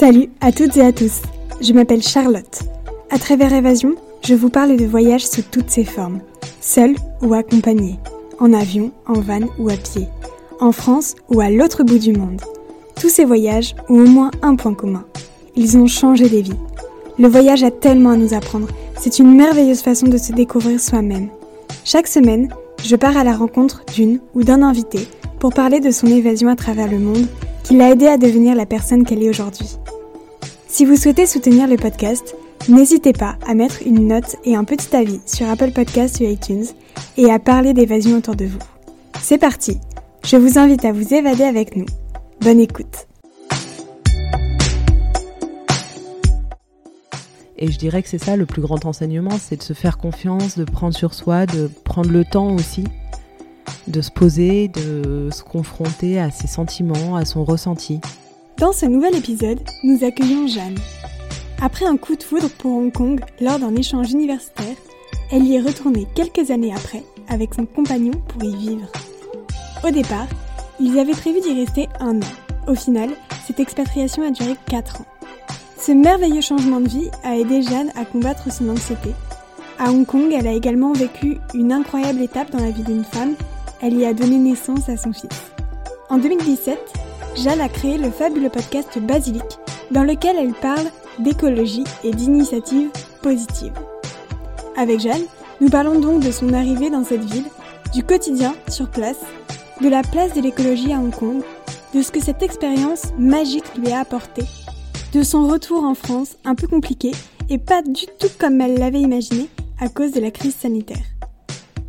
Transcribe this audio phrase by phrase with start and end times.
[0.00, 1.20] Salut à toutes et à tous,
[1.60, 2.60] je m'appelle Charlotte.
[3.10, 6.20] À travers Évasion, je vous parle de voyages sous toutes ses formes,
[6.62, 7.98] seul ou accompagné,
[8.38, 10.08] en avion, en van ou à pied,
[10.58, 12.40] en France ou à l'autre bout du monde.
[12.98, 15.04] Tous ces voyages ont au moins un point commun.
[15.54, 16.56] Ils ont changé des vies.
[17.18, 18.68] Le voyage a tellement à nous apprendre.
[18.98, 21.28] C'est une merveilleuse façon de se découvrir soi-même.
[21.84, 22.48] Chaque semaine,
[22.82, 25.06] je pars à la rencontre d'une ou d'un invité
[25.40, 27.26] pour parler de son évasion à travers le monde
[27.64, 29.78] qui l'a aidé à devenir la personne qu'elle est aujourd'hui.
[30.68, 32.36] Si vous souhaitez soutenir le podcast,
[32.68, 36.66] n'hésitez pas à mettre une note et un petit avis sur Apple Podcasts ou iTunes
[37.16, 38.58] et à parler d'évasion autour de vous.
[39.22, 39.78] C'est parti
[40.24, 41.86] Je vous invite à vous évader avec nous.
[42.42, 43.06] Bonne écoute
[47.62, 50.56] Et je dirais que c'est ça le plus grand enseignement, c'est de se faire confiance,
[50.56, 52.84] de prendre sur soi, de prendre le temps aussi,
[53.86, 58.00] de se poser, de se confronter à ses sentiments, à son ressenti.
[58.58, 60.78] Dans ce nouvel épisode, nous accueillons Jeanne.
[61.62, 64.76] Après un coup de foudre pour Hong Kong lors d'un échange universitaire,
[65.30, 68.90] elle y est retournée quelques années après avec son compagnon pour y vivre.
[69.86, 70.26] Au départ,
[70.78, 72.32] ils avaient prévu d'y rester un an.
[72.66, 73.10] Au final,
[73.46, 75.06] cette expatriation a duré 4 ans.
[75.78, 79.10] Ce merveilleux changement de vie a aidé Jeanne à combattre son anxiété.
[79.78, 83.34] À Hong Kong, elle a également vécu une incroyable étape dans la vie d'une femme.
[83.82, 85.52] Elle y a donné naissance à son fils.
[86.08, 86.78] En 2017,
[87.36, 89.44] Jeanne a créé le fabuleux podcast Basilic,
[89.90, 92.90] dans lequel elle parle d'écologie et d'initiatives
[93.22, 93.72] positives.
[94.76, 95.24] Avec Jeanne,
[95.60, 97.46] nous parlons donc de son arrivée dans cette ville,
[97.92, 99.20] du quotidien sur place,
[99.80, 101.42] de la place de l'écologie à Hong Kong,
[101.94, 104.42] de ce que cette expérience magique lui a apporté
[105.12, 107.10] de son retour en France un peu compliqué
[107.48, 109.48] et pas du tout comme elle l'avait imaginé
[109.80, 111.04] à cause de la crise sanitaire.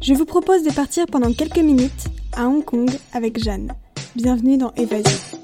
[0.01, 3.71] Je vous propose de partir pendant quelques minutes à Hong Kong avec Jeanne.
[4.15, 5.37] Bienvenue dans Évasion.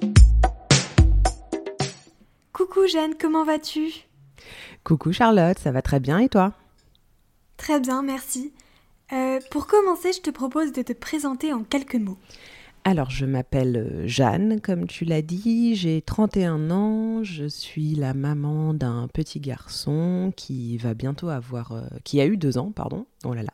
[2.53, 3.91] Coucou Jeanne, comment vas-tu?
[4.83, 6.53] Coucou Charlotte, ça va très bien et toi?
[7.57, 8.51] Très bien, merci.
[9.13, 12.17] Euh, pour commencer, je te propose de te présenter en quelques mots.
[12.89, 18.13] Alors, je m'appelle euh, Jeanne, comme tu l'as dit, j'ai 31 ans, je suis la
[18.13, 23.05] maman d'un petit garçon qui va bientôt avoir, euh, qui a eu deux ans, pardon,
[23.25, 23.51] oh là là,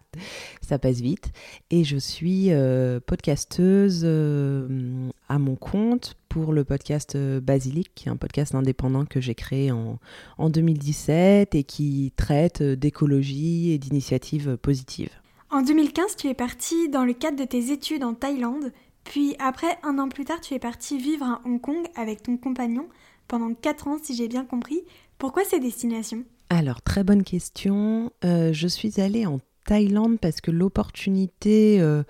[0.62, 1.32] ça passe vite,
[1.72, 8.18] et je suis euh, podcasteuse à mon compte pour le podcast Basilic, qui est un
[8.18, 9.98] podcast indépendant que j'ai créé en,
[10.38, 15.24] en 2017 et qui traite d'écologie et d'initiatives positives.
[15.54, 18.72] En 2015, tu es partie dans le cadre de tes études en Thaïlande
[19.04, 22.38] puis après, un an plus tard, tu es parti vivre à Hong Kong avec ton
[22.38, 22.88] compagnon
[23.28, 24.82] pendant 4 ans, si j'ai bien compris.
[25.18, 26.24] Pourquoi ces destinations?
[26.50, 28.12] Alors, très bonne question.
[28.24, 32.04] Euh, je suis allée en Thaïlande parce que l'opportunité euh,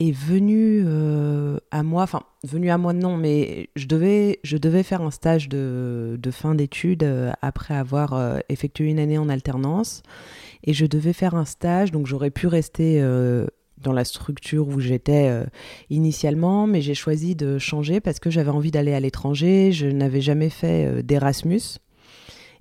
[0.00, 2.02] est venue euh, à moi.
[2.02, 6.30] Enfin, venue à moi, non, mais je devais, je devais faire un stage de, de
[6.30, 7.06] fin d'études
[7.42, 10.02] après avoir effectué une année en alternance.
[10.62, 13.02] Et je devais faire un stage, donc j'aurais pu rester
[13.84, 15.44] dans la structure où j'étais euh,
[15.90, 19.70] initialement, mais j'ai choisi de changer parce que j'avais envie d'aller à l'étranger.
[19.70, 21.78] Je n'avais jamais fait euh, d'Erasmus.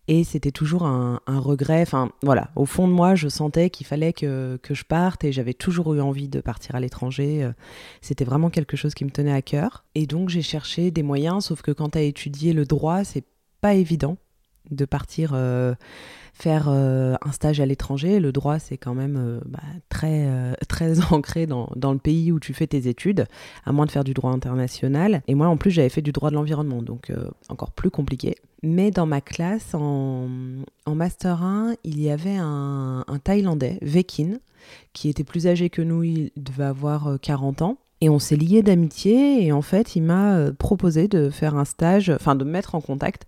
[0.09, 1.81] Et c'était toujours un, regret.
[1.81, 5.31] Enfin, voilà, au fond de moi, je sentais qu'il fallait que, que, je parte et
[5.31, 7.41] j'avais toujours eu envie de partir à l'étranger.
[7.41, 7.53] Euh,
[8.01, 9.85] c'était vraiment quelque chose qui me tenait à cœur.
[9.95, 13.23] Et donc, j'ai cherché des moyens, sauf que quand tu as étudié le droit, c'est
[13.61, 14.17] pas évident
[14.72, 15.35] de partir
[16.34, 18.19] faire euh, un stage à l'étranger.
[18.19, 19.59] Le droit, c'est quand même euh, bah,
[19.90, 23.28] très, euh, très ancré dans, dans, le pays où tu fais tes études,
[23.66, 25.22] à moins de faire du droit international.
[25.28, 27.12] Et moi, en plus, j'avais fait du droit de l'environnement, donc
[27.50, 28.35] encore plus compliqué.
[28.63, 30.28] Mais dans ma classe, en,
[30.85, 34.40] en Master 1, il y avait un, un Thaïlandais, Vekin,
[34.94, 37.78] qui était plus âgé que nous, il devait avoir 40 ans.
[38.03, 41.64] Et on s'est liés d'amitié et en fait, il m'a euh, proposé de faire un
[41.64, 43.25] stage, enfin de me mettre en contact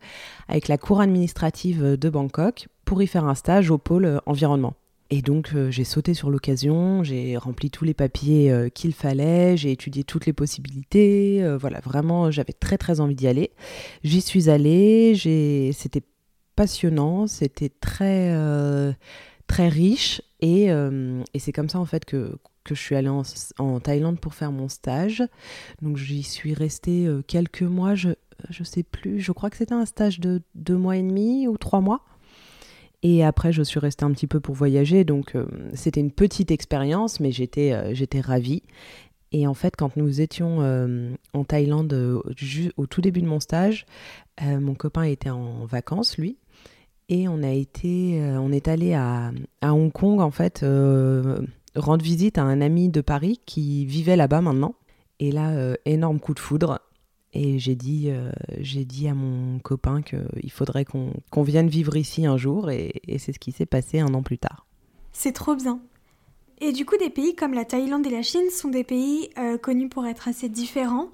[0.49, 4.73] avec la cour administrative de Bangkok pour y faire un stage au pôle euh, environnement.
[5.11, 9.71] Et donc euh, j'ai sauté sur l'occasion, j'ai rempli tous les papiers qu'il fallait, j'ai
[9.71, 13.51] étudié toutes les possibilités, voilà, vraiment j'avais très très envie d'y aller.
[14.03, 15.15] J'y suis allée,
[15.73, 16.03] c'était
[16.57, 18.35] passionnant, c'était très
[19.47, 23.79] très riche et, et c'est comme ça en fait que que je suis allée en,
[23.79, 25.23] Thaïlande pour faire mon stage.
[25.81, 29.73] Donc j'y suis restée euh, quelques mois, je ne sais plus, je crois que c'était
[29.73, 32.01] un stage de deux mois et demi ou trois mois.
[33.03, 36.49] Et après, je suis restée un petit peu pour voyager, donc euh, c'était une petite
[36.49, 38.63] expérience, mais j'étais euh, j'étais ravie.
[39.31, 40.59] Et en fait, quand nous étions
[41.33, 41.93] en Thaïlande
[42.77, 43.85] au tout début de mon stage,
[44.41, 46.37] mon copain était en vacances, lui,
[47.09, 50.63] et on a été, on est allé à, à, Hong Kong en fait
[51.75, 54.75] rendre visite à un ami de Paris qui vivait là-bas maintenant.
[55.19, 56.81] Et là, euh, énorme coup de foudre.
[57.33, 58.09] Et j'ai dit,
[58.59, 63.33] j'ai dit à mon copain qu'il faudrait qu'on vienne vivre ici un jour, et, c'est
[63.33, 64.65] ce qui s'est passé un an plus tard.
[65.11, 65.81] C'est trop bien.
[66.61, 69.31] Et du coup, des pays comme la Thaïlande et la Chine sont des pays
[69.61, 71.09] connus pour être assez différents.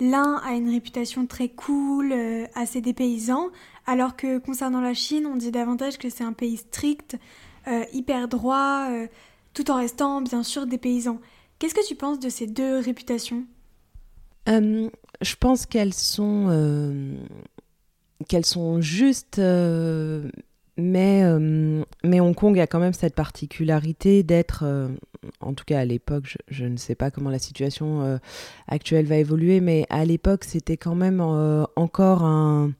[0.00, 3.50] L'un a une réputation très cool, euh, assez dépaysant,
[3.86, 7.16] alors que concernant la Chine, on dit davantage que c'est un pays strict,
[7.68, 9.06] euh, hyper droit, euh,
[9.54, 11.20] tout en restant bien sûr dépaysant.
[11.58, 13.44] Qu'est-ce que tu penses de ces deux réputations?
[14.46, 17.16] Je pense qu'elles sont
[18.28, 19.40] qu'elles sont justes
[20.76, 24.88] mais, euh, mais Hong Kong a quand même cette particularité d'être, euh,
[25.40, 28.18] en tout cas à l'époque, je, ne sais pas comment la situation euh,
[28.66, 31.20] actuelle va évoluer, mais à l'époque c'était quand même
[31.76, 32.72] encore un,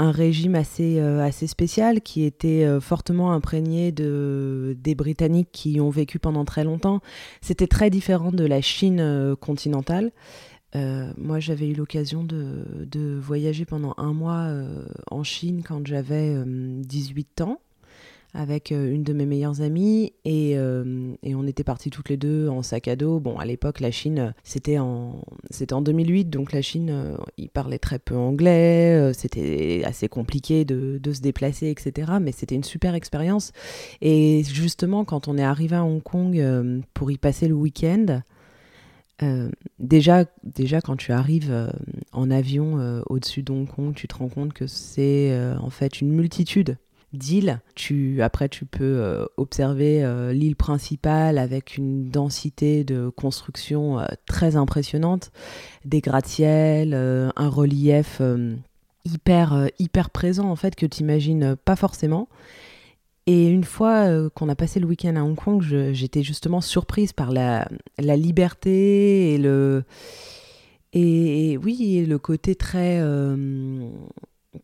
[0.00, 6.18] un, régime assez, assez spécial qui était fortement imprégné de, des Britanniques qui ont vécu
[6.18, 7.00] pendant très longtemps.
[7.40, 10.12] C'était très différent de la Chine continentale.
[10.76, 15.86] Euh, moi, j'avais eu l'occasion de, de, voyager pendant un mois euh, en Chine quand
[15.86, 17.60] j'avais 18 euh, ans
[18.34, 22.62] avec une de mes meilleures amies et, et on était partis toutes les deux en
[22.62, 23.20] sac à dos.
[23.20, 27.78] Bon, à l'époque, la Chine, c'était en, c'était en 2008, donc la Chine, ils parlaient
[27.78, 32.12] très peu anglais, c'était assez compliqué de, de, se déplacer, etc.
[32.20, 33.52] Mais c'était une super expérience.
[34.00, 38.22] Et justement, quand on est arrivé à Hong Kong pour y passer le week-end,
[39.22, 41.70] euh, déjà, déjà, quand tu arrives euh,
[42.12, 46.10] en avion euh, au-dessus d'Hong Kong, tu te rends compte que c'est en fait une
[46.10, 46.76] multitude
[47.12, 47.60] d'îles.
[47.74, 55.32] Tu, après, tu peux observer l'île principale avec une densité de construction très impressionnante,
[55.84, 58.22] des gratte-ciels, un relief
[59.04, 62.28] hyper, hyper présent en fait que tu n'imagines pas forcément.
[63.26, 67.12] Et une fois euh, qu'on a passé le week-end à Hong Kong, j'étais justement surprise
[67.12, 67.68] par la,
[67.98, 69.84] liberté et le,
[70.92, 73.88] et, oui, le côté très, euh,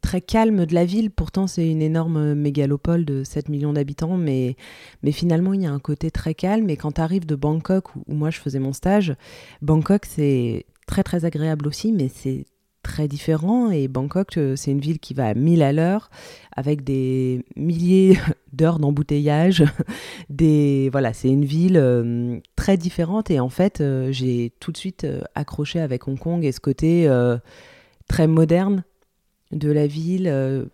[0.01, 1.11] très calme de la ville.
[1.11, 4.57] Pourtant, c'est une énorme mégalopole de 7 millions d'habitants, mais,
[5.03, 6.71] mais finalement, il y a un côté très calme.
[6.71, 9.15] Et quand tu arrives de Bangkok, où, où moi je faisais mon stage,
[9.63, 12.47] Bangkok, c'est très très agréable aussi, mais c'est
[12.87, 16.09] très différent et Bangkok euh, c'est une ville qui va à 1000 à l'heure
[16.55, 18.17] avec des milliers
[18.53, 19.65] d'heures d'embouteillage
[20.31, 24.77] des voilà c'est une ville euh, très différente et en fait euh, j'ai tout de
[24.77, 25.05] suite
[25.35, 27.11] accroché avec Hong Kong et ce côté
[28.09, 28.85] très moderne
[29.53, 30.69] de la ville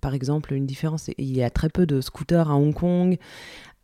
[0.00, 3.18] par exemple une différence il y a très peu de scooters à Hong Kong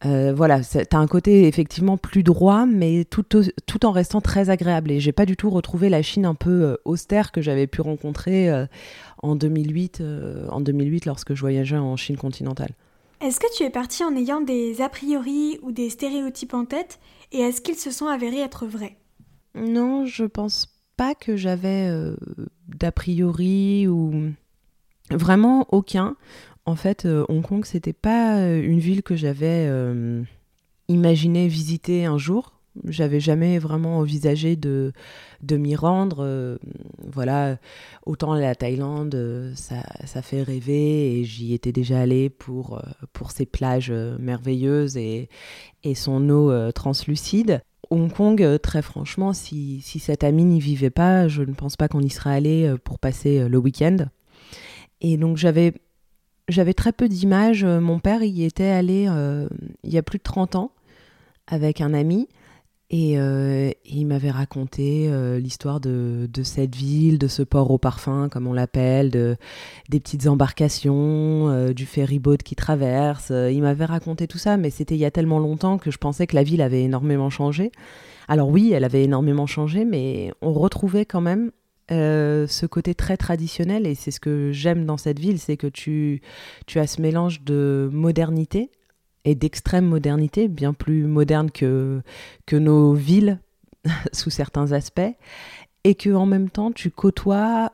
[0.06, 4.50] euh, voilà, tu as un côté effectivement plus droit, mais tout, tout en restant très
[4.50, 4.93] agréable.
[4.93, 7.81] Et j'ai pas du tout retrouvé la Chine un peu euh, austère que j'avais pu
[7.81, 8.66] rencontrer euh,
[9.22, 10.02] en, 2008,
[10.50, 12.70] en 2008 lorsque je voyageais en Chine continentale.
[13.20, 17.00] Est-ce que tu es parti en ayant des a priori ou des stéréotypes en tête?
[17.32, 18.96] Et est-ce qu'ils se sont avérés être vrais?
[19.56, 21.91] Non, je pense pas que j'avais
[22.69, 24.33] d'a priori ou
[25.11, 26.17] vraiment aucun
[26.69, 30.23] en fait, euh, Hong Kong, c'était pas euh, une ville que j'avais euh,
[30.89, 32.61] imaginé visiter un jour.
[32.85, 34.93] J'avais jamais vraiment envisagé de,
[35.41, 36.59] de m'y rendre.
[37.03, 37.56] voilà,
[38.05, 42.81] autant la Thaïlande, ça, fait rêver et j'y étais déjà allée pour,
[43.12, 45.29] pour ses plages merveilleuses et,
[45.83, 47.62] et son eau translucide.
[47.90, 51.88] Hong Kong, très franchement, si, si cet ami n'y vivait pas, je ne pense pas
[51.88, 53.96] qu'on y serait allé pour passer le week-end.
[55.00, 55.75] Et donc j'avais
[56.49, 57.65] j'avais très peu d'images.
[57.65, 59.48] Euh, mon père y était allé euh,
[59.84, 60.72] il y a plus de 30 ans
[61.46, 62.29] avec un ami.
[62.91, 68.47] Et, euh, il m'avait raconté l'histoire de, cette ville, de ce port au parfum, comme
[68.47, 69.37] on l'appelle, de,
[69.89, 73.31] des petites embarcations, du ferryboat qui traverse.
[73.31, 76.27] il m'avait raconté tout ça, mais c'était il y a tellement longtemps que je pensais
[76.27, 77.73] que la ville avait énormément changé.
[78.29, 81.51] Alors oui, elle avait énormément changé, mais on retrouvait quand même
[81.91, 85.67] euh, ce côté très traditionnel, et c'est ce que j'aime dans cette ville, c'est que
[85.67, 86.21] tu,
[86.67, 88.71] tu as ce mélange de modernité
[89.29, 92.03] et d'extrême modernité, bien plus moderne que,
[92.53, 93.41] nos villes
[94.13, 95.15] sous certains aspects,
[95.85, 97.73] et que en même temps tu côtoies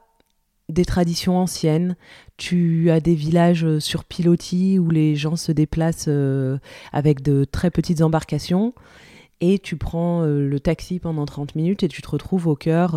[0.69, 1.97] des traditions anciennes,
[2.37, 6.59] tu as des villages sur pilotis où les gens se déplacent euh,
[6.93, 8.75] avec de très petites embarcations,
[9.41, 12.97] et tu prends euh, le taxi pendant 30 minutes et tu te retrouves au cœur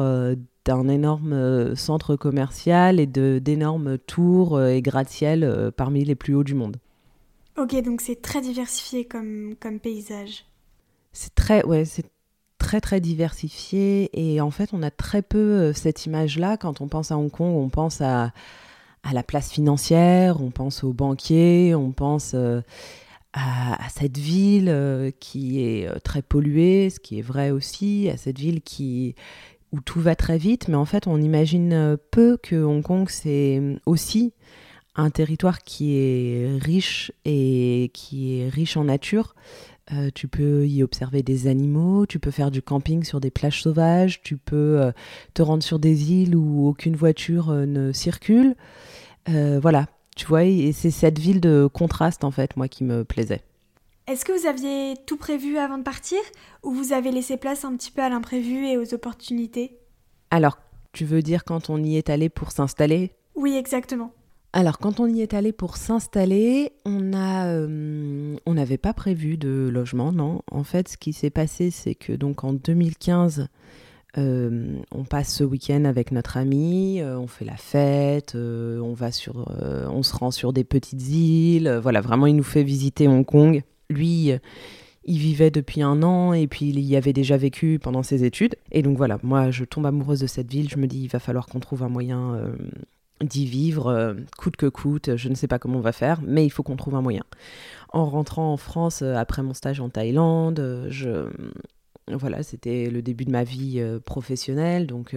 [0.68, 6.36] d'un énorme euh, centre commercial et d'énormes tours euh, et gratte-ciel euh, parmi les plus
[6.36, 6.78] hauts du monde.
[7.58, 10.46] Ok, donc c'est très diversifié comme, comme paysage.
[11.12, 12.06] C'est très, ouais, c'est
[12.60, 17.12] très très diversifié et en fait on a très peu cette image-là quand on pense
[17.12, 18.32] à Hong Kong, on pense à,
[19.04, 22.62] à la place financière, on pense aux banquiers, on pense à,
[23.34, 28.62] à, cette ville qui est très polluée, ce qui est vrai aussi, à cette ville
[28.62, 29.16] qui,
[29.72, 33.62] où tout va très vite, mais en fait, on imagine peu que Hong Kong, c'est
[33.86, 34.34] aussi
[34.98, 39.36] un territoire qui est riche et qui est riche en nature.
[39.94, 43.62] Euh, tu peux y observer des animaux, tu peux faire du camping sur des plages
[43.62, 44.92] sauvages, tu peux euh,
[45.34, 48.56] te rendre sur des îles où aucune voiture euh, ne circule.
[49.28, 49.86] voilà,
[50.16, 53.44] tu vois, et c'est cette ville de contraste en fait, moi, qui me plaisait.
[54.08, 56.20] Est-ce que vous aviez tout prévu avant de partir
[56.64, 59.78] ou vous avez laissé place un petit peu à l'imprévu et aux opportunités?
[60.32, 60.60] Alors,
[60.92, 63.12] tu veux dire quand on y est allé pour s'installer?
[63.36, 64.14] Oui, exactement.
[64.54, 69.38] Alors, quand on y est allé pour s'installer, on a, euh, on n'avait pas prévu
[69.38, 70.42] de logement, non.
[70.52, 73.50] En fait, ce qui s'est passé, c'est que donc en 2015,
[74.18, 79.12] euh, on passe ce week-end avec notre ami, euh, on fait la fête, on va
[79.12, 79.46] sur,
[79.92, 81.80] on se rend sur des petites îles.
[81.82, 83.64] voilà, vraiment, il nous fait visiter Hong Kong.
[83.90, 84.32] Lui,
[85.06, 88.56] il vivait depuis un an et puis il y avait déjà vécu pendant ses études.
[88.72, 90.70] Et donc voilà, moi, je tombe amoureuse de cette ville.
[90.70, 92.42] Je me dis, il va falloir qu'on trouve un moyen
[93.24, 95.16] d'y vivre euh, coûte que coûte.
[95.16, 97.24] Je ne sais pas comment on va faire, mais il faut qu'on trouve un moyen.
[97.90, 101.30] En rentrant en France euh, après mon stage en Thaïlande, euh, je
[102.10, 105.14] voilà, c'était le début de ma vie professionnelle, donc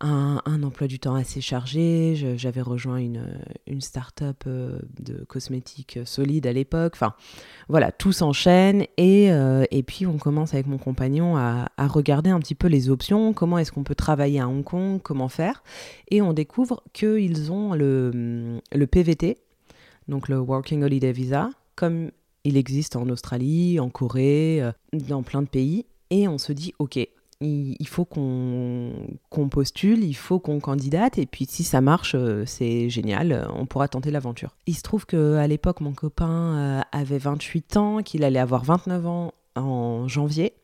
[0.00, 2.14] un, emploi du temps assez chargé.
[2.36, 6.92] J'avais rejoint une, une start-up euh, de cosmétiques solide à l'époque.
[6.94, 7.14] Enfin,
[7.68, 8.86] voilà, tout s'enchaîne.
[8.96, 12.90] Et, euh, et puis, on commence avec mon compagnon à, regarder un petit peu les
[12.90, 13.32] options.
[13.32, 15.00] Comment est-ce qu'on peut travailler à Hong Kong?
[15.02, 15.62] Comment faire?
[16.10, 19.38] Et on découvre qu'ils ont le, le PVT,
[20.08, 22.10] donc le Working Holiday Visa, comme
[22.44, 25.86] il existe en Australie, en Corée, euh, dans plein de pays.
[26.10, 26.98] Et on se dit, OK,
[27.40, 32.88] il, faut qu'on postule, il faut qu'on candidate, et puis si ça marche, euh, c'est
[32.88, 34.56] génial, on pourra tenter l'aventure.
[34.66, 39.06] Il se trouve qu'à l'époque, mon copain euh, avait 28 ans, qu'il allait avoir 29
[39.06, 40.54] ans en janvier,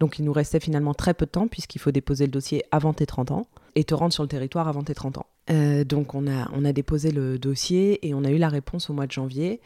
[0.00, 2.94] donc il nous restait finalement très peu de temps, puisqu'il faut déposer le dossier avant
[2.94, 5.26] tes 30 ans, et te rendre sur le territoire avant tes 30 ans.
[5.50, 9.06] Euh, donc on a déposé le dossier, et on a eu la réponse au mois
[9.06, 9.60] de janvier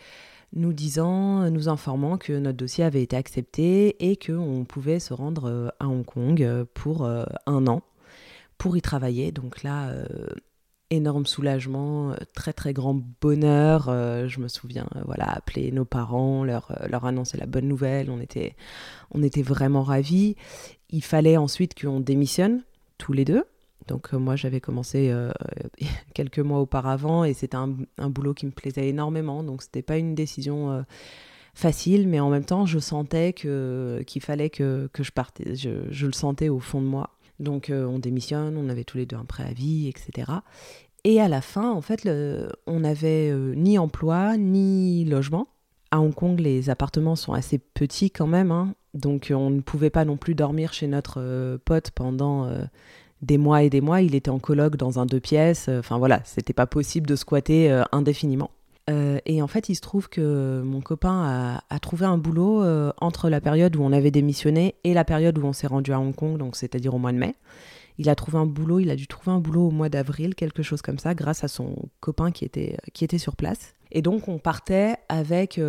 [0.55, 5.49] nous disant, nous informant que notre dossier avait été accepté et qu'on pouvait se rendre
[5.49, 7.83] euh, à Hong Kong euh, pour euh, un an
[8.57, 9.31] pour y travailler.
[9.31, 9.95] Donc là,
[10.90, 13.85] énorme soulagement, très très grand bonheur.
[13.87, 18.11] je me souviens, voilà, appeler nos parents, leur, leur annoncer la bonne nouvelle.
[18.11, 18.57] On était,
[19.12, 20.35] on était vraiment ravis.
[20.90, 22.64] Il fallait ensuite qu'on démissionne
[22.99, 23.45] tous les deux.
[23.88, 25.33] Donc euh, moi j'avais commencé euh,
[26.14, 27.75] quelques mois auparavant et c'était un,
[28.09, 29.42] boulot qui me plaisait énormément.
[29.42, 30.83] Donc c'était pas une décision euh,
[31.54, 35.40] facile, mais en même temps je sentais que qu'il fallait que, que, je parte.
[35.45, 37.11] Je, je, le sentais au fond de moi.
[37.40, 40.33] Donc on démissionne, on avait tous les deux un préavis, etc.
[41.04, 42.09] Et à la fin, en fait,
[42.66, 45.47] on n'avait ni emploi ni logement.
[45.92, 48.75] À Hong Kong, les appartements sont assez petits quand même, hein.
[48.92, 52.50] donc on ne pouvait pas non plus dormir chez notre pote pendant
[53.22, 54.00] des mois et des mois.
[54.00, 55.66] Il était en colloque dans un deux pièces.
[55.68, 58.50] Euh, enfin voilà, c'était pas possible de squatter euh, indéfiniment.
[58.90, 62.64] Euh, et en fait, il se trouve que mon copain a, trouvé un boulot
[62.98, 66.00] entre la période où on avait démissionné et la période où on s'est rendu à
[66.00, 67.34] Hong Kong, donc c'est-à-dire au mois de mai.
[67.98, 70.62] Il a trouvé un boulot, il a dû trouver un boulot au mois d'avril, quelque
[70.62, 73.75] chose comme ça, grâce à son copain qui était, qui était sur place.
[73.92, 75.60] Et donc on partait avec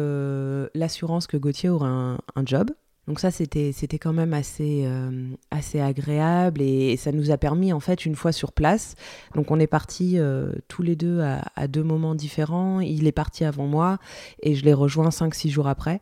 [0.74, 2.72] l'assurance que Gauthier aurait un, un job,
[3.10, 7.80] donc ça, c'était, quand même assez, euh, assez agréable et, ça nous a permis, en
[7.80, 8.94] fait, une fois sur place,
[9.34, 12.82] donc on est partis euh, tous les deux à, deux moments différents.
[12.82, 13.98] Il est parti avant moi
[14.44, 16.02] et je l'ai rejoint 5-6 jours après.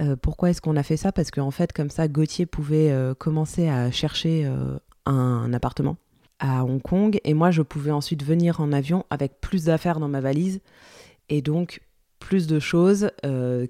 [0.00, 1.10] Euh, pourquoi est-ce qu'on a fait ça?
[1.10, 4.48] Parce qu'en fait, comme ça, Gauthier pouvait commencer à chercher
[5.04, 5.96] un appartement
[6.38, 10.08] à Hong Kong et moi, je pouvais ensuite venir en avion avec plus d'affaires dans
[10.08, 10.60] ma valise
[11.28, 11.80] et donc
[12.26, 13.68] plus de choses euh,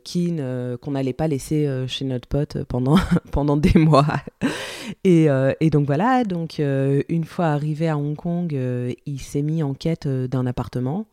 [0.80, 2.96] qu'on n'allait pas laisser euh, chez notre pote pendant,
[3.30, 4.06] pendant des mois.
[5.04, 8.58] et, euh, et, donc voilà, donc une fois arrivé à Hong Kong,
[9.04, 11.06] il s'est mis en quête d'un appartement.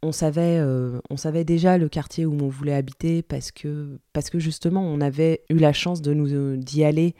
[0.00, 0.62] On savait,
[1.10, 5.00] on savait déjà le quartier où on voulait habiter parce que, parce que justement on
[5.00, 7.16] avait eu la chance de nous d'y aller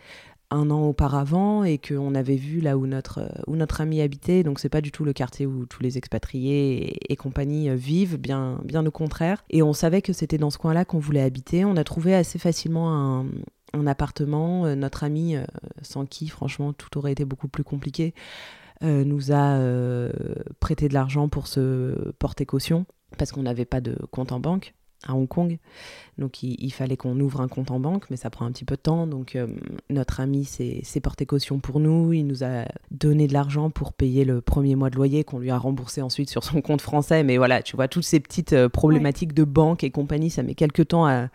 [0.51, 4.43] un an auparavant et qu'on avait vu là où notre, où notre ami habitait.
[4.43, 8.17] Donc c'est pas du tout le quartier où tous les expatriés et, compagnie euh, vivent,
[8.17, 9.45] bien, bien au contraire.
[9.51, 11.65] Et on savait que c'était dans ce coin-là qu'on voulait habiter.
[11.65, 13.27] On a trouvé assez facilement un,
[13.75, 14.65] un appartement.
[14.65, 15.45] Euh, notre ami, euh,
[15.83, 18.15] sans qui franchement tout aurait été beaucoup plus compliqué,
[18.81, 19.59] nous a
[20.61, 22.87] prêté de l'argent pour se porter caution
[23.17, 24.73] parce qu'on n'avait pas de compte en banque.
[25.07, 25.59] À Hong Kong.
[26.19, 28.75] Donc il, fallait qu'on ouvre un compte en banque, mais ça prend un petit peu
[28.75, 29.07] de temps.
[29.07, 29.47] Donc euh,
[29.91, 32.13] notre ami s'est porté caution pour nous.
[32.13, 35.51] Il nous a donné de l'argent pour payer le premier mois de loyer qu'on lui
[35.51, 37.23] a remboursé ensuite sur son compte français.
[37.23, 40.55] Mais voilà, tu vois, toutes ces petites euh, problématiques de banque et compagnie, ça met
[40.55, 41.29] quelques temps à,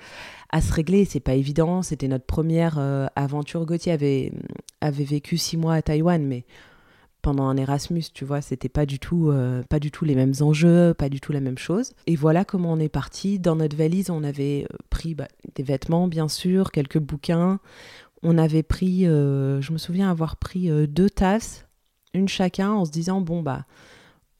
[0.61, 1.05] se régler.
[1.05, 1.81] C'est pas évident.
[1.81, 3.65] C'était notre première euh, aventure.
[3.65, 4.33] Gauthier avait,
[4.81, 6.43] avait vécu six mois à Taïwan, mais
[7.23, 10.33] pendant un Erasmus, tu vois, c'était pas du tout, euh, pas du tout les mêmes
[10.41, 11.93] enjeux, pas du tout la même chose.
[12.05, 13.39] Et voilà comment on est parti.
[13.39, 17.59] Dans notre valise, on avait euh, pris bah, des vêtements, bien sûr, quelques bouquins.
[18.23, 21.65] On avait pris, euh, je me souviens avoir pris deux tasses,
[22.13, 23.65] une chacun, en se disant bon bah,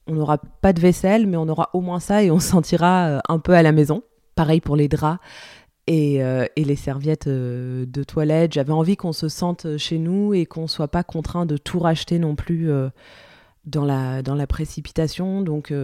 [0.06, 3.22] on n'aura pas de vaisselle, mais on aura au moins ça et on se sentira
[3.28, 4.02] un peu à la maison.
[4.36, 5.20] Pareil pour les draps.
[5.90, 8.54] Euh, et, les serviettes euh, de toilette.
[8.54, 12.18] J'avais envie qu'on se sente chez nous et qu'on soit pas contraint de tout racheter
[12.18, 12.88] non plus euh,
[13.66, 15.42] dans, la, dans la précipitation.
[15.42, 15.74] Donc,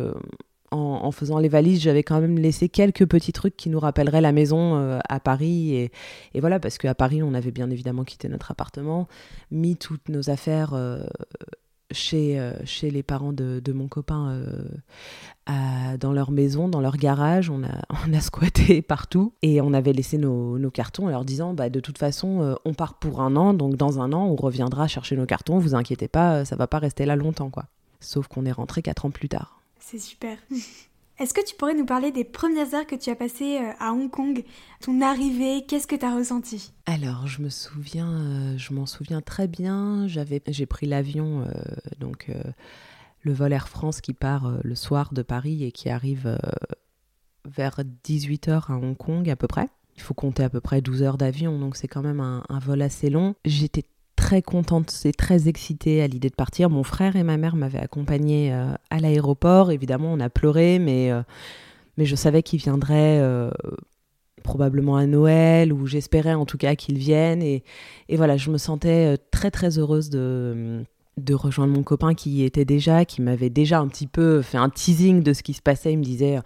[0.71, 4.33] en, faisant les valises, j'avais quand même laissé quelques petits trucs qui nous rappelleraient la
[4.33, 5.75] maison à Paris.
[5.75, 5.93] Et,
[6.33, 9.09] et voilà, parce qu'à Paris, on avait bien évidemment quitté notre appartement,
[9.51, 10.75] mis toutes nos affaires
[11.91, 14.31] chez, euh, chez les parents de, mon copain
[15.49, 17.51] euh, dans leur maison, dans leur garage.
[17.51, 21.55] On a, on a squatté partout et on avait laissé nos, cartons en leur disant
[21.55, 24.37] bah, de toute façon, euh, on part pour un an, donc dans un an, on
[24.37, 25.59] reviendra chercher nos cartons.
[25.59, 27.51] Vous inquiétez pas, ça va pas rester là longtemps.
[27.51, 27.65] quoi.
[28.01, 29.61] Sauf qu'on est rentré quatre ans plus tard.
[29.79, 30.39] C'est super.
[31.21, 33.93] Est-ce que tu pourrais nous parler des premières heures que tu as passées euh, à
[33.93, 34.43] Hong Kong?
[34.81, 36.73] Ton arrivée, qu'est-ce que tu as ressenti?
[36.87, 40.09] Alors, je me souviens, euh, je m'en souviens très bien.
[40.09, 41.53] J'avais, j'ai pris l'avion, euh,
[41.99, 42.33] donc
[43.21, 46.39] le vol Air France qui part le soir de Paris et qui arrive
[47.45, 49.69] vers 18h à Hong Kong à peu près.
[49.97, 52.59] Il faut compter à peu près 12 heures d'avion, donc c'est quand même un, un
[52.61, 53.35] vol assez long.
[53.45, 53.85] J'étais
[54.31, 56.71] très contente et très excitée à l'idée de partir.
[56.71, 59.73] Mon frère et ma mère m'avaient accompagnée euh, à l'aéroport.
[59.73, 61.23] Évidemment, on a pleuré, mais, euh,
[61.97, 63.51] mais je savais qu'ils viendraient euh,
[64.45, 67.43] probablement à Noël, ou j'espérais en tout cas qu'ils viennent.
[67.43, 67.65] Et,
[68.09, 70.85] et, voilà, je me sentais très très heureuse de
[71.17, 74.59] de rejoindre mon copain qui y était déjà, qui m'avait déjà un petit peu fait
[74.59, 75.93] un teasing de ce qui se passait.
[75.93, 76.39] Il me disait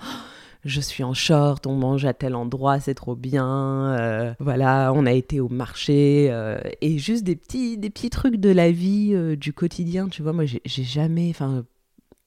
[0.64, 3.94] je suis en short, on mange à tel endroit, c'est trop bien.
[3.98, 8.36] Euh, voilà, on a été au marché euh, et juste des petits, des petits trucs
[8.36, 10.08] de la vie, euh, du quotidien.
[10.08, 11.64] Tu vois, moi, j'ai jamais, enfin,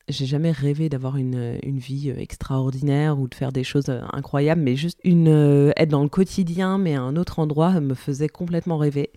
[0.07, 4.75] j'ai jamais rêvé d'avoir une, une, vie extraordinaire ou de faire des choses incroyables, mais
[4.75, 9.11] juste une être dans le quotidien, mais à un autre endroit, me faisait complètement rêver.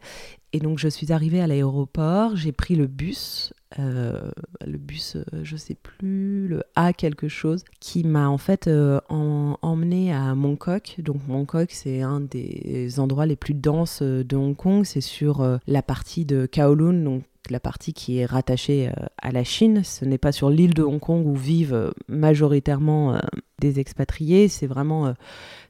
[0.53, 4.31] Et donc je suis arrivée à l'aéroport, j'ai pris le bus, euh,
[4.67, 9.01] le bus, euh, je sais plus, le A quelque chose, qui m'a en fait euh,
[9.09, 10.97] emmené à Mongkok.
[10.99, 14.85] Donc Mongkok, c'est un des endroits les plus denses de Hong Kong.
[14.85, 18.91] C'est sur la partie de Kowloon, donc la partie qui est rattachée
[19.23, 19.83] à la Chine.
[19.85, 23.21] Ce n'est pas sur l'île de Hong Kong où vivent majoritairement
[23.61, 24.49] des expatriés.
[24.49, 25.15] C'est vraiment,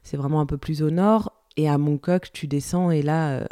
[0.03, 1.33] c'est vraiment un peu plus au nord.
[1.57, 3.45] Et à Mongkok, tu descends et là,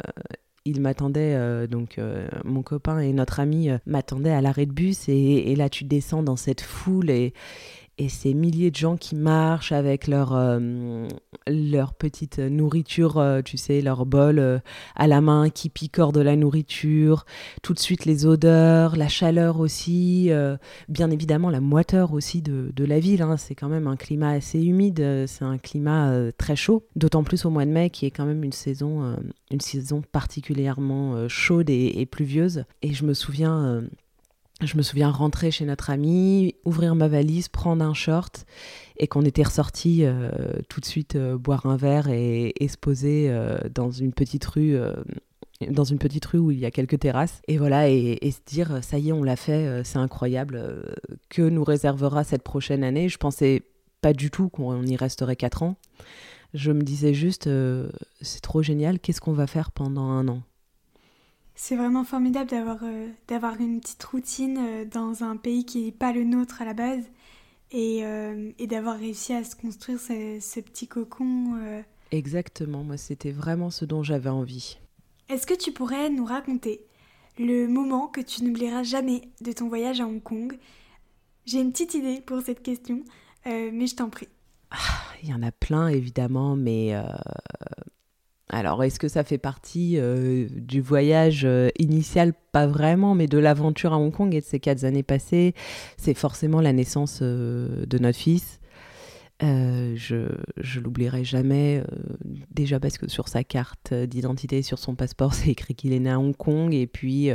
[0.70, 4.72] il m'attendait, euh, donc euh, mon copain et notre ami euh, m'attendaient à l'arrêt de
[4.72, 7.32] bus et, là tu descends dans cette foule et,
[8.00, 11.06] et ces milliers de gens qui marchent avec leur, euh,
[11.46, 14.58] leur petite nourriture, euh, tu sais, leur bol euh,
[14.96, 17.26] à la main qui picorent de la nourriture,
[17.62, 20.30] tout de suite les odeurs, la chaleur aussi,
[20.88, 23.20] bien évidemment la moiteur aussi de, de la ville.
[23.20, 23.36] Hein.
[23.36, 27.50] C'est quand même un climat assez humide, c'est un climat très chaud, d'autant plus au
[27.50, 29.16] mois de mai qui est quand même une saison,
[29.50, 32.64] une saison particulièrement chaude et, pluvieuse.
[32.80, 33.82] Et je me souviens
[34.62, 38.46] je me souviens rentrer chez notre ami, ouvrir ma valise, prendre un short
[38.96, 40.30] et qu'on était ressorti euh,
[40.68, 44.76] tout de suite euh, boire un verre et, se poser euh, dans une petite rue.
[45.68, 47.40] dans une petite rue où il y a quelques terrasses.
[47.48, 50.94] Et voilà et, se dire ça y est on l'a fait c'est incroyable
[51.28, 53.08] que nous réservera cette prochaine année.
[53.08, 53.62] Je pensais
[54.02, 55.76] pas du tout qu'on y resterait quatre ans.
[56.54, 57.48] Je me disais juste
[58.20, 60.42] c'est trop génial qu'est-ce qu'on va faire pendant un an?
[61.62, 65.92] C'est vraiment formidable d'avoir euh, d'avoir une petite routine euh, dans un pays qui n'est
[65.92, 67.04] pas le nôtre à la base
[67.70, 71.82] et, euh, et d'avoir réussi à se construire ce, petit cocon.
[72.12, 74.78] Exactement, moi c'était vraiment ce dont j'avais envie.
[75.28, 76.80] Est-ce que tu pourrais nous raconter
[77.38, 80.58] le moment que tu n'oublieras jamais de ton voyage à Hong Kong?
[81.44, 83.04] J'ai une petite idée pour cette question,
[83.44, 84.28] mais je t'en prie.
[84.70, 84.76] Ah,
[85.22, 86.94] il y en a plein évidemment, mais
[88.52, 92.32] alors, est-ce que ça fait partie euh, du voyage euh, initial?
[92.52, 95.54] Pas vraiment, mais de l'aventure à Hong Kong et de ces quatre années passées,
[95.96, 98.60] c'est forcément la naissance euh, de notre fils.
[99.40, 101.82] je je l'oublierai jamais,
[102.50, 106.10] déjà parce que sur sa carte d'identité, sur son passeport, c'est écrit qu'il est né
[106.10, 107.30] à Hong Kong, et puis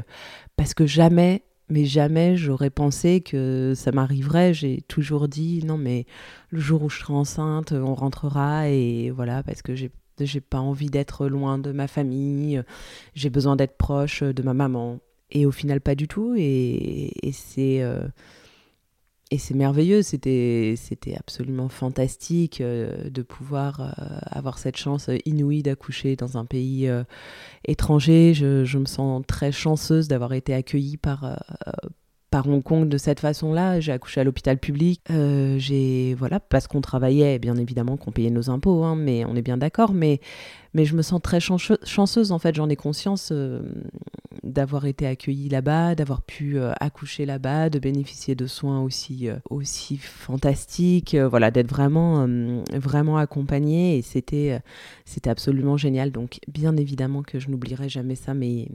[0.57, 4.53] parce que jamais mais jamais j'aurais pensé que ça m'arriverait.
[4.53, 6.05] J'ai toujours dit non, mais
[6.49, 10.59] le jour où je serai enceinte, on rentrera et voilà, parce que j'ai j'ai pas
[10.59, 12.63] envie d'être loin de ma famille,
[13.13, 14.99] j'ai besoin d'être proche de ma maman.
[15.31, 16.35] Et au final, pas du tout.
[16.37, 18.07] Et, c'est euh,
[19.31, 20.01] et c'est merveilleux.
[20.01, 20.75] C'était
[21.17, 26.89] absolument fantastique euh, de pouvoir euh, avoir cette chance inouïe d'accoucher dans un pays
[27.65, 28.33] étranger.
[28.33, 31.37] Je, me sens très chanceuse d'avoir été accueillie par
[32.35, 33.79] par Hong Kong de cette façon-là.
[33.79, 34.99] J'ai accouché à l'hôpital public.
[35.07, 39.41] j'ai voilà parce qu'on travaillait, bien évidemment qu'on payait nos impôts, hein, mais on est
[39.41, 39.93] bien d'accord.
[39.93, 40.19] Mais
[40.75, 42.53] mais je me sens très chanceuse en fait.
[42.53, 43.31] J'en ai conscience
[44.45, 49.37] d'avoir été accueillie là-bas, d'avoir pu euh, accoucher là-bas, de bénéficier de soins aussi, euh,
[49.49, 52.27] aussi fantastiques, euh, voilà, d'être vraiment,
[52.73, 54.61] vraiment accompagnée et c'était,
[55.25, 56.11] absolument génial.
[56.11, 58.69] Donc bien évidemment que je n'oublierai jamais ça, mais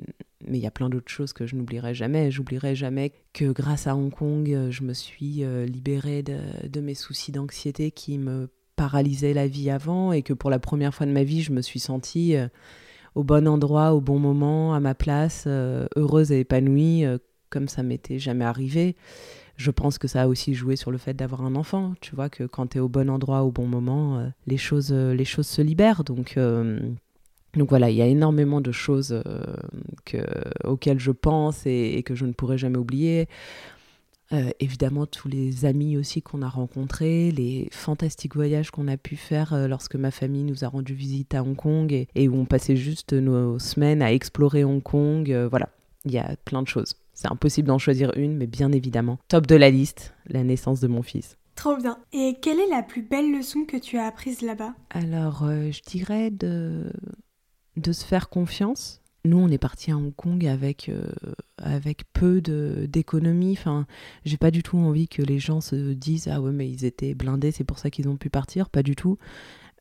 [0.49, 2.31] mais il y a plein d'autres choses que je n'oublierai jamais.
[2.31, 7.91] J'oublierai jamais que grâce à Hong Kong, je me suis libérée de mes soucis d'anxiété
[7.91, 8.49] qui me
[8.81, 11.61] paralysaient la vie avant et que pour la première fois de ma vie, je me
[11.61, 12.35] suis sentie
[13.15, 17.19] au bon endroit, au bon moment, à ma place, euh, heureuse et épanouie, euh,
[17.51, 18.97] comme ça m'était jamais arrivé.
[19.57, 21.93] Je pense que ça a aussi joué sur le fait d'avoir un enfant.
[22.01, 24.93] Tu vois que quand tu es au bon endroit, au bon moment, euh, les, choses,
[24.93, 26.03] les choses se libèrent.
[26.05, 26.39] Donc,
[27.55, 29.23] donc voilà, il y a énormément de choses
[30.07, 30.19] que,
[30.65, 33.29] auxquelles je pense et, que je ne pourrai jamais oublier.
[34.33, 39.17] Euh, évidemment, tous les amis aussi qu'on a rencontrés, les fantastiques voyages qu'on a pu
[39.17, 42.45] faire euh, lorsque ma famille nous a rendu visite à Hong Kong et, où on
[42.45, 45.31] passait juste nos semaines à explorer Hong Kong.
[45.33, 45.69] Euh, voilà,
[46.05, 46.95] il y a plein de choses.
[47.13, 50.87] C'est impossible d'en choisir une, mais bien évidemment, top de la liste, la naissance de
[50.87, 51.37] mon fils.
[51.57, 51.99] Trop bien.
[52.13, 54.75] Et quelle est la plus belle leçon que tu as apprise là-bas?
[54.91, 56.91] Alors, je dirais de,
[57.77, 61.03] de se faire confiance nous, on est parti à Hong Kong avec, euh,
[61.59, 63.53] avec peu d'économie.
[63.53, 63.87] Enfin,
[64.25, 67.15] j'ai pas du tout envie que les gens se disent Ah ouais, mais ils étaient
[67.15, 68.71] blindés, c'est pour ça qu'ils ont pu partir.
[68.71, 69.19] Pas du tout.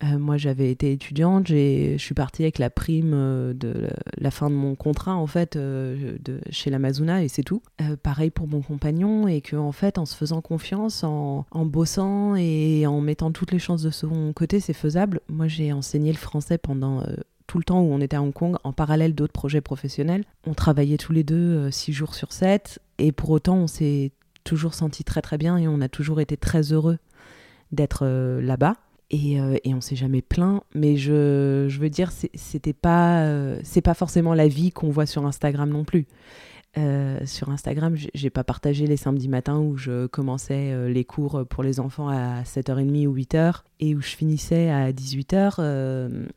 [0.04, 4.50] Euh, moi, j'avais été étudiante, je suis partie avec la prime euh, de la fin
[4.50, 6.18] de mon contrat, en fait, de,
[6.52, 7.62] chez l'Amazona, et c'est tout.
[8.02, 12.36] pareil pour mon compagnon, et que, en fait, en se faisant confiance, en, en, bossant
[12.36, 15.20] et en mettant toutes les chances de son côté, c'est faisable.
[15.28, 17.04] Moi, j'ai enseigné le français pendant
[17.50, 20.24] tout le temps où on était à Hong Kong, en parallèle d'autres projets professionnels.
[20.46, 24.12] On travaillait tous les deux 6 euh, jours sur 7, et pour autant, on s'est
[24.44, 27.00] toujours senti très très bien et on a toujours été très heureux
[27.72, 28.76] d'être euh, là-bas.
[29.10, 33.28] Et, euh, et, on s'est jamais plaint, mais je, je veux dire, c'était pas,
[33.64, 36.06] c'est pas forcément la vie qu'on voit sur Instagram non plus.
[37.26, 41.80] sur Instagram, j'ai pas partagé les samedis matins où je commençais les cours pour les
[41.80, 46.28] enfants à 7h30 ou 8h et où je finissais à 18h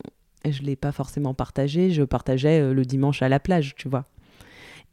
[0.51, 3.89] je ne l'ai pas forcément partagé, je partageais euh, le dimanche à la plage, tu
[3.89, 4.05] vois.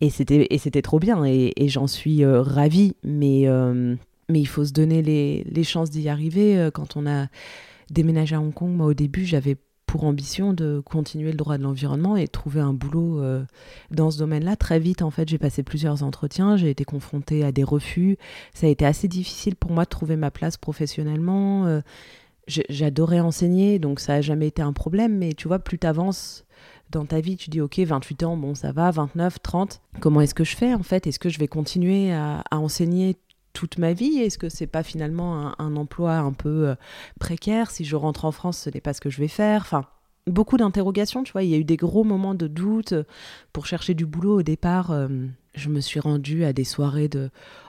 [0.03, 3.95] Et c'était, trop bien, et, j'en suis euh, ravie, mais, euh,
[4.31, 6.71] mais il faut se donner les, les chances d'y arriver.
[6.73, 7.27] Quand on a
[7.91, 11.65] déménagé à Hong Kong, moi au début, j'avais pour ambition de continuer le droit de
[11.65, 13.23] l'environnement et trouver un boulot
[13.91, 14.57] dans ce domaine-là.
[14.57, 18.17] Très vite, en fait, j'ai passé plusieurs entretiens, j'ai été confrontée à des refus.
[18.55, 21.83] Ça a été assez difficile pour moi de trouver ma place professionnellement
[22.69, 26.45] j'adorais enseigner, donc ça n'a jamais été un problème, mais tu vois, plus tu avances
[26.91, 30.35] dans ta vie, tu dis, ok, 28 ans, bon, ça va, 29, 30, comment est-ce
[30.35, 31.07] que je fais en fait?
[31.07, 33.17] Est-ce que je vais continuer à, enseigner
[33.53, 34.19] toute ma vie?
[34.19, 36.75] Est-ce que c'est pas finalement un, emploi un peu euh,
[37.19, 37.71] précaire?
[37.71, 39.63] Si je rentre en France, ce n'est pas ce que je vais faire.
[39.63, 39.85] Enfin,
[40.27, 41.43] beaucoup d'interrogations, tu vois.
[41.45, 42.95] Il y a eu des gros moments de doute
[43.53, 44.91] pour chercher du boulot au départ.
[44.91, 45.09] Euh,
[45.55, 47.11] je me suis rendue à des soirées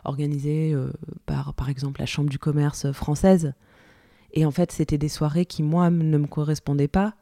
[0.04, 0.92] organisées euh,
[1.26, 3.54] par, par exemple, la Chambre du commerce française
[4.34, 7.16] et en fait, c'était des soirées qui, moi, ne me correspondaient pas.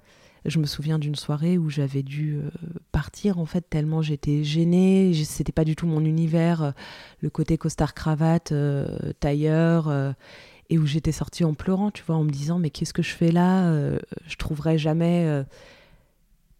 [0.45, 2.49] Je me souviens d'une soirée où j'avais dû euh,
[2.91, 5.13] partir, en fait, tellement j'étais gênée.
[5.25, 6.71] C'était pas du tout mon univers, euh,
[7.19, 9.91] le côté costard-cravate, euh, tailleur,
[10.69, 13.13] et où j'étais sortie en pleurant, tu vois, en me disant, mais qu'est-ce que je
[13.13, 13.73] fais là
[14.27, 15.43] Je trouverai jamais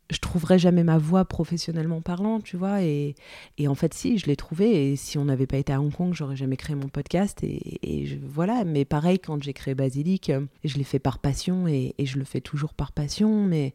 [0.10, 2.82] je trouverais jamais ma voix professionnellement parlant, tu vois.
[2.82, 3.16] Et,
[3.58, 4.92] et en fait, si, je l'ai trouvé.
[4.92, 7.44] Et si on n'avait pas été à Hong Kong, j'aurais jamais créé mon podcast.
[7.44, 8.64] Et, voilà.
[8.66, 10.32] Mais pareil, quand j'ai créé Basilic,
[10.64, 13.46] je l'ai fait par passion et, et, je le fais toujours par passion.
[13.46, 13.74] Mais,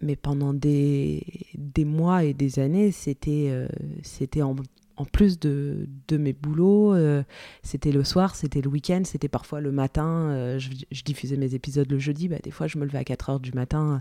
[0.00, 1.22] mais pendant des,
[1.54, 3.68] des mois et des années, c'était euh,
[4.02, 4.56] c'était en
[4.96, 7.22] en plus de, mes boulots, euh,
[7.62, 10.30] c'était le soir, c'était le week-end, c'était parfois le matin.
[10.30, 12.28] Euh, je, diffusais mes épisodes le jeudi.
[12.28, 14.00] Bah, des fois, je me levais à 4 heures du matin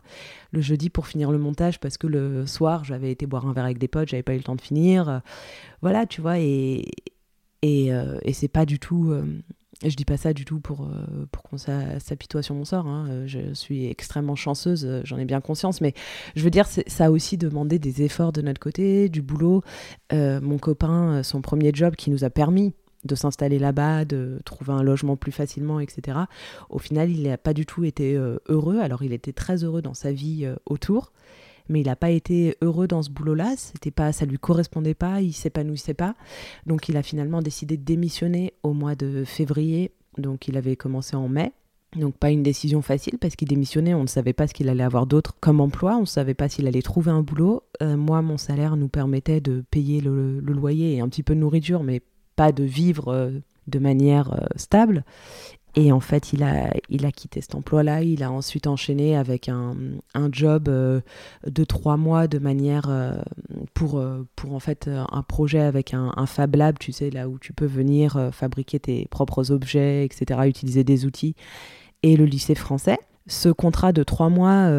[0.51, 3.65] le jeudi pour finir le montage parce que le soir, j'avais été boire un verre
[3.65, 5.21] avec des potes, j'avais pas eu le temps de finir.
[5.81, 6.85] voilà, tu vois, et,
[7.61, 7.91] et
[8.33, 9.13] c'est pas du tout
[9.83, 12.87] je dis pas ça du tout pour, euh, pour qu'on s'apitoie sur mon sort.
[12.87, 13.07] Hein.
[13.09, 15.81] Euh, je suis extrêmement chanceuse, euh, j'en ai bien conscience.
[15.81, 15.93] Mais
[16.35, 19.63] je veux dire, ça a aussi demandé des efforts de notre côté, du boulot.
[20.11, 24.81] mon copain, son premier job qui nous a permis de s'installer là-bas, de trouver un
[24.81, 26.17] logement plus facilement, etc.
[26.69, 28.15] Au final, il n'a pas du tout été
[28.47, 28.79] heureux.
[28.79, 31.11] Alors, il était très heureux dans sa vie autour
[31.69, 33.55] mais il n'a pas été heureux dans ce boulot-là.
[33.57, 36.15] C'était pas, ça lui correspondait pas, il s'épanouissait pas.
[36.65, 39.91] Donc il a finalement décidé de démissionner au mois de février.
[40.17, 41.51] Donc il avait commencé en mai.
[41.95, 44.83] Donc pas une décision facile parce qu'il démissionnait, on ne savait pas ce qu'il allait
[44.83, 47.63] avoir d'autre comme emploi, on ne savait pas s'il allait trouver un boulot.
[47.81, 51.39] Euh, moi, mon salaire nous permettait de payer le, loyer et un petit peu de
[51.39, 52.01] nourriture, mais
[52.35, 53.31] pas de vivre euh,
[53.67, 55.05] de manière euh, stable.
[55.77, 58.01] Et en fait, il a, il a quitté cet emploi-là.
[58.01, 59.75] Il a ensuite enchaîné avec un,
[60.13, 61.01] un job euh,
[61.45, 63.17] de trois mois de manière euh,
[63.73, 67.27] pour, euh, pour en fait un projet avec un, un, Fab Lab, tu sais, là
[67.27, 71.35] où tu peux venir fabriquer tes propres objets, etc., utiliser des outils,
[72.03, 72.97] et le lycée français.
[73.27, 74.69] Ce contrat de trois mois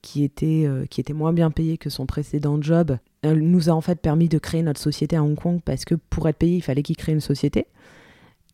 [0.00, 4.00] qui, était, qui était moins bien payé que son précédent job nous a en fait
[4.00, 6.82] permis de créer notre société à Hong Kong parce que pour être payé, il fallait
[6.82, 7.66] qu'il crée une société.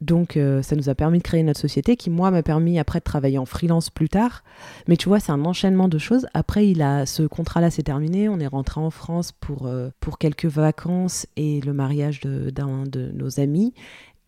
[0.03, 2.99] Donc euh, ça nous a permis de créer notre société qui, moi, m'a permis après
[2.99, 4.43] de travailler en freelance plus tard.
[4.89, 6.27] Mais tu vois, c'est un enchaînement de choses.
[6.35, 8.29] Après, il a ce contrat-là s'est terminé.
[8.29, 13.13] On est rentré en France pour, euh, pour quelques vacances et le mariage d'un de,
[13.15, 13.75] nos amis.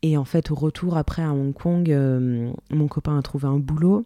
[0.03, 3.59] Et en fait, au retour après à Hong Kong, euh, mon copain a trouvé un
[3.59, 4.05] boulot.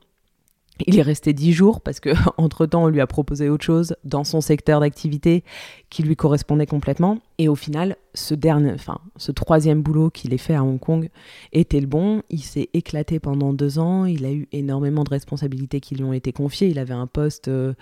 [0.87, 3.97] Il est resté dix jours parce que entre temps on lui a proposé autre chose
[4.05, 5.45] dans son secteur d'activité
[5.91, 7.19] qui lui correspondait complètement.
[7.39, 8.77] Et au final, ce dernier,
[9.17, 11.09] ce troisième boulot qu'il ait fait à Hong Kong
[11.53, 12.23] était le bon.
[12.31, 14.05] Il s'est éclaté pendant deux ans.
[14.05, 16.69] Il a eu énormément de responsabilités qui lui ont été confiées.
[16.69, 17.75] Il avait un poste euh,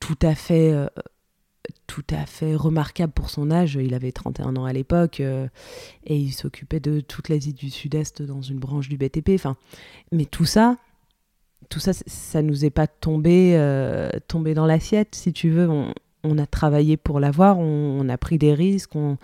[0.00, 0.86] tout à fait euh,
[1.86, 3.78] tout à fait remarquable pour son âge.
[3.80, 5.48] Il avait 31 ans à l'époque euh,
[6.04, 9.30] et il s'occupait de toute l'Asie du Sud-Est dans une branche du BTP.
[9.34, 9.56] Enfin,
[10.12, 10.76] mais tout ça,
[11.68, 15.68] tout ça, ça nous est pas tombé, euh, tombé dans l'assiette, si tu veux.
[16.24, 19.16] On, a travaillé pour l'avoir, on, on, a pris des risques, on,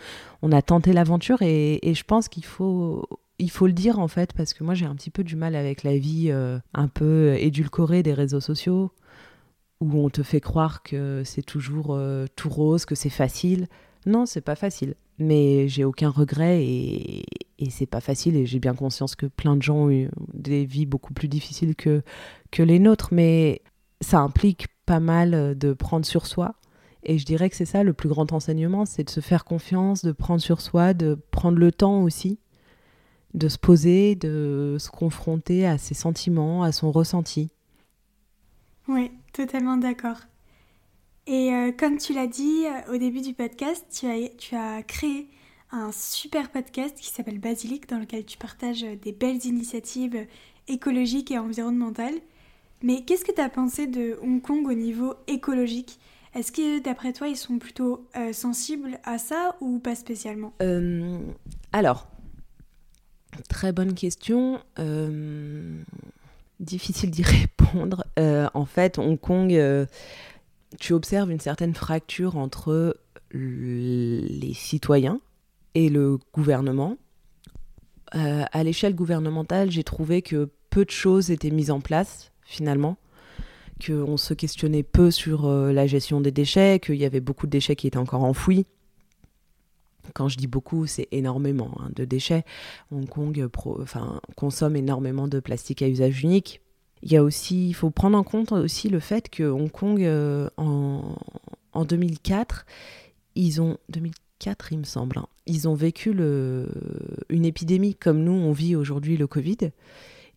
[0.52, 3.06] a tenté l'aventure et, je pense qu'il faut,
[3.38, 5.54] il faut le dire en fait, parce que moi j'ai un petit peu du mal
[5.54, 8.90] avec la vie euh, un peu édulcorée des réseaux sociaux,
[9.80, 13.66] où on te fait croire que c'est toujours euh, tout rose, que c'est facile.
[14.06, 14.94] Non, c'est pas facile.
[15.18, 17.24] Mais j'ai aucun regret et,
[17.58, 18.36] et c'est pas facile.
[18.36, 21.74] Et j'ai bien conscience que plein de gens ont eu des vies beaucoup plus difficiles
[21.74, 22.02] que,
[22.50, 23.08] que les nôtres.
[23.12, 23.62] Mais
[24.00, 26.54] ça implique pas mal de prendre sur soi.
[27.04, 30.04] Et je dirais que c'est ça le plus grand enseignement, c'est de se faire confiance,
[30.04, 32.38] de prendre sur soi, de prendre le temps aussi,
[33.34, 37.50] de se poser, de se confronter à ses sentiments, à son ressenti.
[38.88, 40.16] Oui, totalement d'accord.
[41.26, 44.06] Et euh, comme tu l'as dit euh, au début du podcast, tu
[44.56, 45.28] as, créé
[45.72, 50.26] un super podcast qui s'appelle Basilic dans lequel tu partages des belles initiatives
[50.68, 52.14] écologiques et environnementales.
[52.82, 55.98] Mais qu'est-ce que tu as pensé de Hong Kong au niveau écologique?
[56.34, 60.52] Est-ce que d'après toi ils sont plutôt euh, sensibles à ça ou pas spécialement?
[61.72, 62.06] Alors,
[63.48, 64.60] très bonne question.
[66.60, 68.04] difficile d'y répondre.
[68.18, 69.86] en fait, Hong Kong
[70.78, 72.96] tu observes une certaine fracture entre
[73.32, 75.20] les citoyens
[75.74, 76.96] et le gouvernement.
[78.14, 82.96] Euh, à l'échelle gouvernementale, j'ai trouvé que peu de choses étaient mises en place finalement,
[83.84, 87.50] qu'on se questionnait peu sur euh, la gestion des déchets, qu'il y avait beaucoup de
[87.50, 88.66] déchets qui étaient encore enfouis.
[90.12, 92.44] Quand je dis beaucoup, c'est énormément hein, de déchets.
[92.92, 93.48] Hong Kong
[93.80, 96.60] enfin, consomme énormément de plastique à usage unique.
[97.04, 100.02] Il y a aussi, il faut prendre en compte aussi le fait que Hong Kong,
[100.02, 101.16] euh, en,
[101.72, 102.64] en, 2004,
[103.34, 106.10] ils ont 2004, il me semble, hein, ils ont vécu
[107.28, 109.70] une épidémie comme nous on vit aujourd'hui le Covid.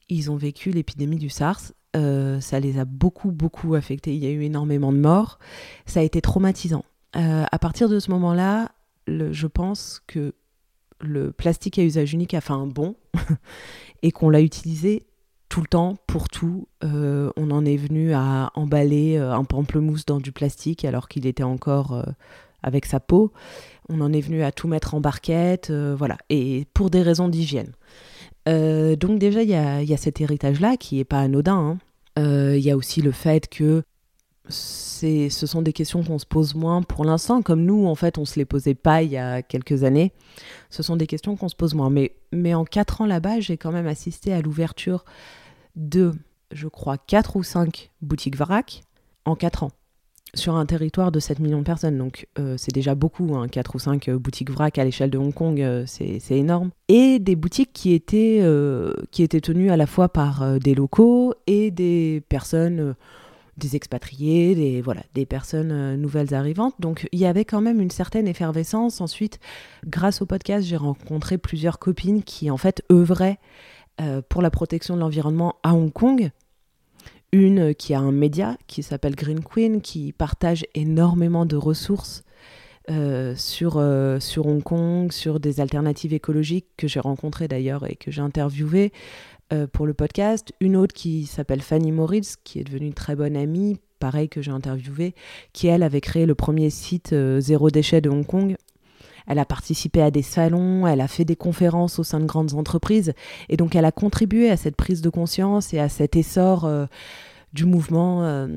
[0.10, 1.72] Ils ont vécu l'épidémie du SARS.
[1.96, 4.14] Euh, ça les a beaucoup beaucoup affectés.
[4.14, 5.40] Il y a eu énormément de morts.
[5.86, 6.84] Ça a été traumatisant.
[7.16, 8.72] Euh, à partir de ce moment-là,
[9.08, 10.34] je pense que
[11.00, 12.96] le plastique à usage unique a fait un bond
[14.04, 15.07] et qu'on l'a utilisé
[15.50, 16.68] tout le temps, pour tout.
[16.84, 21.26] Euh, on en est venu à emballer euh, un pamplemousse dans du plastique alors qu'il
[21.26, 22.04] était encore euh,
[22.64, 23.32] avec sa peau.
[23.90, 27.72] On en est venu à tout mettre en barquette, voilà, et pour des raisons d'hygiène.
[28.46, 31.80] donc déjà, il y a, cet héritage-là qui n'est pas anodin.
[32.18, 32.54] Hein.
[32.54, 33.84] Il y a aussi le fait que
[34.50, 38.26] ce sont des questions qu'on se pose moins pour l'instant, comme nous, en fait, on
[38.26, 40.12] se les posait pas il y a quelques années.
[40.70, 41.90] Ce sont des questions qu'on se pose moins.
[41.90, 45.06] Mais, mais en quatre ans là-bas, j'ai quand même assisté à l'ouverture
[45.78, 46.12] de,
[46.52, 48.82] je crois, quatre ou cinq boutiques vrac
[49.24, 49.72] en quatre ans.
[50.34, 51.98] sur un territoire de 7 millions de personnes.
[51.98, 55.66] Donc c'est déjà beaucoup, hein, 4 ou 5 boutiques vrac à l'échelle de Hong Kong,
[55.86, 56.72] c'est énorme.
[56.90, 58.44] Et des boutiques qui étaient,
[59.12, 62.96] qui étaient tenues à la fois par des locaux et des personnes
[63.58, 66.76] des expatriés, des, voilà, des personnes euh, nouvelles arrivantes.
[66.80, 69.02] Donc il y avait quand même une certaine effervescence.
[69.02, 69.40] Ensuite,
[69.86, 73.40] grâce au podcast, j'ai rencontré plusieurs copines qui en fait œuvraient
[74.02, 76.30] euh, pour la protection de l'environnement à Hong Kong.
[77.34, 82.24] Une qui a un média qui s'appelle Green Queen, qui partage énormément de ressources
[82.90, 83.84] euh, sur,
[84.22, 88.94] sur Hong Kong, sur des alternatives écologiques que j'ai rencontrées d'ailleurs et que j'ai interviewées,
[89.54, 93.16] euh, pour le podcast, une autre qui s'appelle Fanny Moritz, qui est devenue une très
[93.16, 95.16] bonne amie, pareil que j'ai interviewée,
[95.54, 98.58] qui elle avait créé le premier site euh, zéro déchet de Hong Kong.
[99.28, 102.54] Elle a participé à des salons, elle a fait des conférences au sein de grandes
[102.54, 103.14] entreprises,
[103.50, 106.86] et donc elle a contribué à cette prise de conscience et à cet essor euh,
[107.52, 108.48] du mouvement, euh,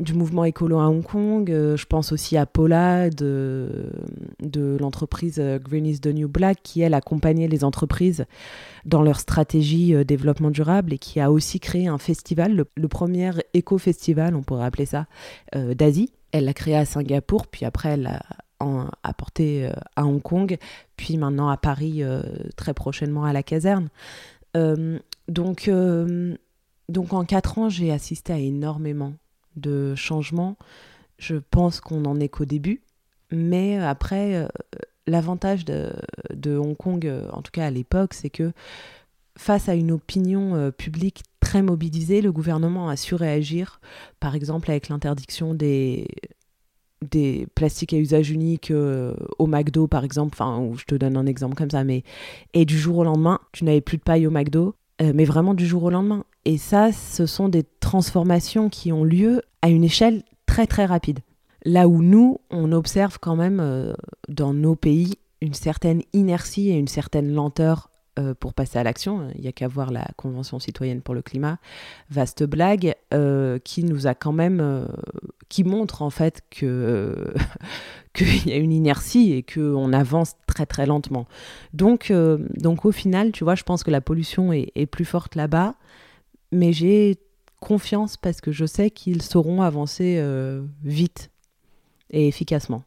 [0.00, 1.50] du mouvement écolo à Hong Kong.
[1.50, 3.92] Euh, je pense aussi à Paula de,
[4.40, 8.24] de l'entreprise Green is the New Black qui, elle, accompagnait les entreprises
[8.84, 14.34] dans leur stratégie développement durable et qui a aussi créé un festival, le, premier éco-festival,
[14.34, 15.06] on pourrait appeler ça,
[15.54, 16.10] d'Asie.
[16.32, 18.22] Elle l'a créé à Singapour, puis après elle l'a
[19.02, 20.56] apporté à Hong Kong,
[20.96, 22.02] puis maintenant à Paris
[22.56, 23.88] très prochainement à la caserne.
[24.54, 25.68] donc
[26.90, 29.14] donc en quatre ans, j'ai assisté à énormément
[29.56, 30.56] de changements.
[31.18, 32.82] Je pense qu'on n'en est qu'au début.
[33.30, 34.48] Mais après, euh,
[35.06, 38.52] l'avantage de, Hong Kong, euh, en tout cas à l'époque, c'est que
[39.38, 43.80] face à une opinion euh, publique très mobilisée, le gouvernement a su réagir,
[44.18, 46.08] par exemple avec l'interdiction des,
[47.02, 48.72] des plastiques à usage unique
[49.38, 52.02] au McDo, par exemple, enfin, je te donne un exemple comme ça, mais
[52.52, 55.66] et du jour au lendemain, tu n'avais plus de paille au McDo, mais vraiment du
[55.66, 56.24] jour au lendemain.
[56.44, 61.20] Et ça, ce sont des transformations qui ont lieu à une échelle très très rapide.
[61.64, 63.92] Là où nous, on observe quand même euh,
[64.28, 69.28] dans nos pays une certaine inertie et une certaine lenteur euh, pour passer à l'action.
[69.34, 71.58] Il n'y a qu'à voir la Convention citoyenne pour le climat,
[72.10, 74.86] vaste blague, euh, qui nous a quand même,
[75.48, 77.32] qui montre en fait que
[78.14, 81.26] qu'il y a une inertie et qu'on avance très très lentement.
[81.72, 82.12] Donc,
[82.56, 85.74] donc au final, tu vois, je pense que la pollution est, plus forte là-bas
[86.52, 87.18] mais j'ai
[87.60, 91.30] confiance parce que je sais qu'ils sauront avancer euh, vite
[92.10, 92.82] et efficacement.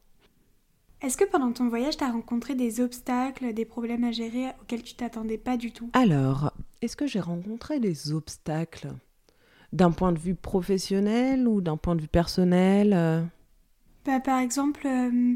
[1.04, 4.84] Est-ce que pendant ton voyage, tu as rencontré des obstacles, des problèmes à gérer auxquels
[4.84, 5.89] tu t'attendais pas du tout?
[5.94, 8.88] Alors, est-ce que j'ai rencontré des obstacles?
[9.74, 13.22] D'un point de vue professionnel ou d'un point de vue personnel euh?
[14.06, 15.34] bah, Par exemple, euh,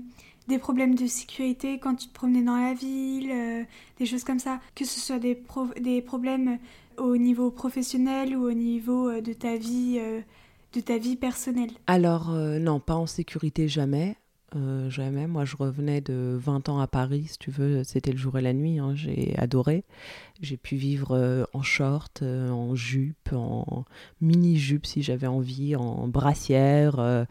[0.47, 3.65] des problèmes de sécurité quand tu te promenais dans la ville,
[3.99, 4.62] des choses comme ça.
[4.73, 5.43] Que ce soit des,
[5.82, 6.60] des problèmes
[6.97, 10.21] au niveau professionnel ou au niveau euh, de ta vie, euh,
[10.73, 14.15] de ta vie personnelle Alors euh, non, pas en sécurité jamais.
[14.89, 15.27] Jamais.
[15.27, 18.41] Moi, je revenais de 20 ans à Paris, si tu veux, c'était le jour et
[18.41, 18.79] la nuit.
[18.79, 18.93] Hein.
[18.95, 19.83] J'ai adoré.
[20.41, 23.86] J'ai pu vivre en short, en jupe, en
[24.21, 27.25] mini-jupe si j'avais envie, en brassière,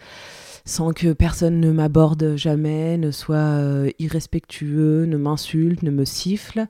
[0.64, 3.60] sans que personne ne m'aborde jamais, ne soit
[3.98, 6.66] irrespectueux, ne m'insulte, ne me siffle.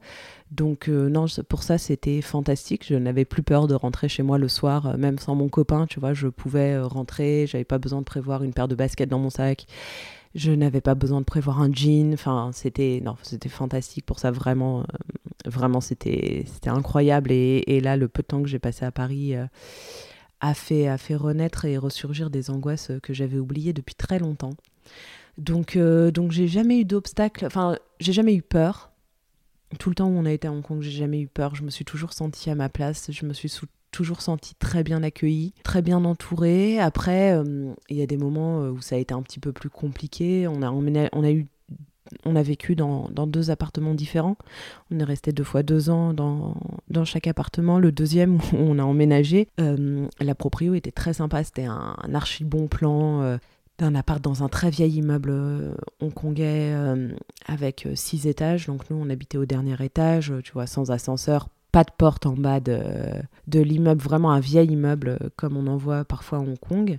[0.50, 2.86] Donc euh, non, pour ça c'était fantastique.
[2.86, 5.86] Je n'avais plus peur de rentrer chez moi le soir, euh, même sans mon copain.
[5.86, 7.46] Tu vois, je pouvais euh, rentrer.
[7.46, 9.66] J'avais pas besoin de prévoir une paire de baskets dans mon sac.
[10.36, 12.16] Je n'avais pas besoin de prévoir un jean.
[12.52, 13.02] C'était
[13.48, 14.30] fantastique pour ça.
[14.30, 14.84] Vraiment,
[15.44, 17.32] vraiment, c'était incroyable.
[17.32, 19.34] Et, là, le peu de temps que j'ai passé à Paris.
[20.40, 24.54] a fait, a fait renaître et ressurgir des angoisses que j'avais oubliées depuis très longtemps.
[25.38, 28.90] Donc, donc j'ai jamais eu d'obstacle, enfin, j'ai jamais eu peur
[29.78, 31.54] tout le temps où on a été à Hong Kong, j'ai jamais eu peur.
[31.54, 33.10] Je me suis toujours sentie à ma place.
[33.10, 33.48] Je me suis
[33.96, 36.78] toujours sentie très bien accueillie, très bien entourée.
[36.78, 39.52] Après, euh, il y a des moments euh, où ça a été un petit peu
[39.52, 40.46] plus compliqué.
[40.46, 41.46] On a, on a eu
[42.26, 44.36] on a vécu dans, deux appartements différents.
[44.90, 46.54] On est resté deux fois deux ans dans,
[47.04, 47.78] chaque appartement.
[47.78, 51.42] Le deuxième où on a emménagé, euh, la proprio était très sympa.
[51.42, 53.38] C'était un, archi bon plan
[53.78, 55.32] d'un appart dans un très vieil immeuble
[56.00, 56.74] hongkongais
[57.46, 58.66] avec six étages.
[58.66, 62.32] Donc nous, on habitait au dernier étage, tu vois, sans ascenseur, pas de porte en
[62.32, 62.78] bas de,
[63.48, 66.98] de l'immeuble, vraiment un vieil immeuble comme on en voit parfois à Hong Kong.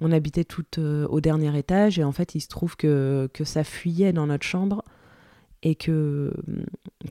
[0.00, 3.64] On habitait tout au dernier étage et en fait, il se trouve que, que ça
[3.64, 4.84] fuyait dans notre chambre
[5.64, 6.32] et que,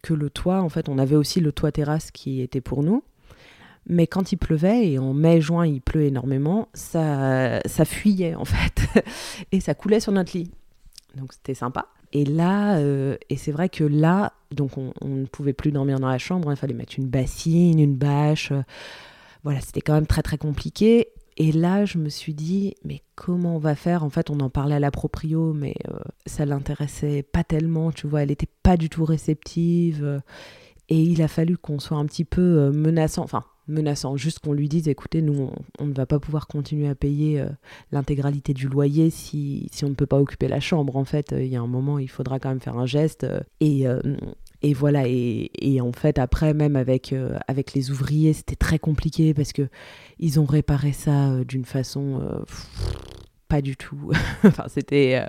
[0.02, 3.04] que le toit, en fait, on avait aussi le toit terrasse qui était pour nous.
[3.88, 8.88] Mais quand il pleuvait, et en mai-juin il pleut énormément, ça, ça fuyait en fait.
[9.52, 10.50] et ça coulait sur notre lit.
[11.18, 11.90] Donc c'était sympa.
[12.14, 16.10] Et là, euh, et c'est vrai que là, donc on, ne pouvait plus dormir dans
[16.10, 18.52] la chambre, il fallait mettre une bassine, une bâche.
[19.44, 21.08] voilà, c'était quand même très très compliqué.
[21.38, 24.04] et là, je me suis dit, mais comment on va faire?
[24.04, 28.08] En fait, on en parlait à la proprio, mais euh, ça l'intéressait pas tellement, tu
[28.08, 30.22] vois, elle était pas du tout réceptive.
[30.90, 34.54] et il a fallu qu'on soit un petit peu euh, menaçant, enfin, menaçant, juste qu'on
[34.54, 35.50] lui dise, écoutez, nous,
[35.80, 37.48] on, ne va pas pouvoir continuer à payer euh,
[37.92, 40.96] l'intégralité du loyer si, si, on ne peut pas occuper la chambre.
[40.96, 43.26] En fait, il y a un moment, il faudra quand même faire un geste.
[43.60, 43.88] et,
[44.64, 49.34] et voilà, et, en fait, après, même avec, euh, avec les ouvriers, c'était très compliqué
[49.34, 49.68] parce que
[50.20, 52.44] ils ont réparé ça euh, d'une façon euh,
[53.48, 54.12] pas du tout.
[54.44, 55.26] enfin, c'était.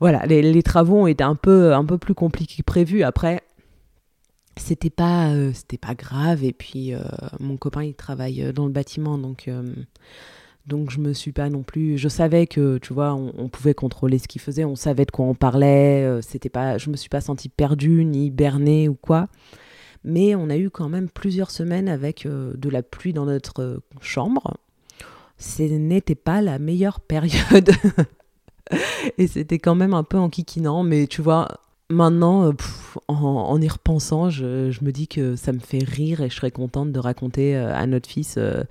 [0.00, 3.02] voilà, les, travaux ont été un peu, un peu plus compliqués que prévu.
[3.04, 3.40] Après,
[4.56, 6.44] c'était pas, c'était pas grave.
[6.44, 6.92] Et puis,
[7.38, 9.48] mon copain, il travaille dans le bâtiment, donc
[10.66, 11.98] donc je me suis pas non plus.
[11.98, 15.26] Je savais que, tu vois, on, pouvait contrôler ce qu'il faisait, on savait de quoi
[15.26, 16.04] on parlait.
[16.04, 19.28] Euh, c'était pas, je me suis pas sentie perdue ni bernée ou quoi.
[20.04, 23.62] Mais on a eu quand même plusieurs semaines avec euh, de la pluie dans notre
[23.62, 24.56] euh, chambre.
[25.38, 27.70] Ce n'était pas la meilleure période.
[29.18, 31.48] Et c'était quand même un peu enquiquinant, mais tu vois,
[31.90, 32.52] Maintenant, euh,
[33.08, 36.92] en, y repensant, je, me dis que ça me fait rire et je serais contente
[36.92, 38.62] de raconter euh, à notre fils euh,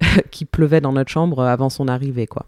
[0.30, 2.44] qui pleuvait dans notre chambre avant son arrivée, quoi.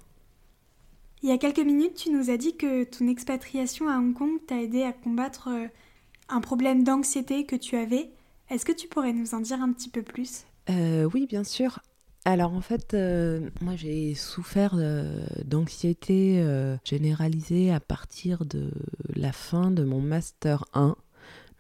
[1.22, 4.38] Il y a quelques minutes, tu nous as dit que ton expatriation à Hong Kong
[4.46, 5.48] t'a aidé à combattre
[6.28, 8.10] un problème d'anxiété que tu avais.
[8.50, 10.44] Est-ce que tu pourrais nous en dire un petit peu plus?
[10.68, 11.78] Oui, bien sûr.
[12.24, 18.70] Alors en fait, euh, moi j'ai souffert euh, d'anxiété euh, généralisée à partir de
[19.16, 20.94] la fin de mon master 1.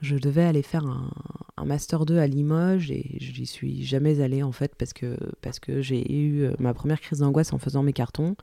[0.00, 4.52] Je devais aller faire un, master 2 à Limoges et j'y suis jamais allée en
[4.52, 8.36] fait parce que, parce que j'ai eu ma première crise d'angoisse en faisant mes cartons.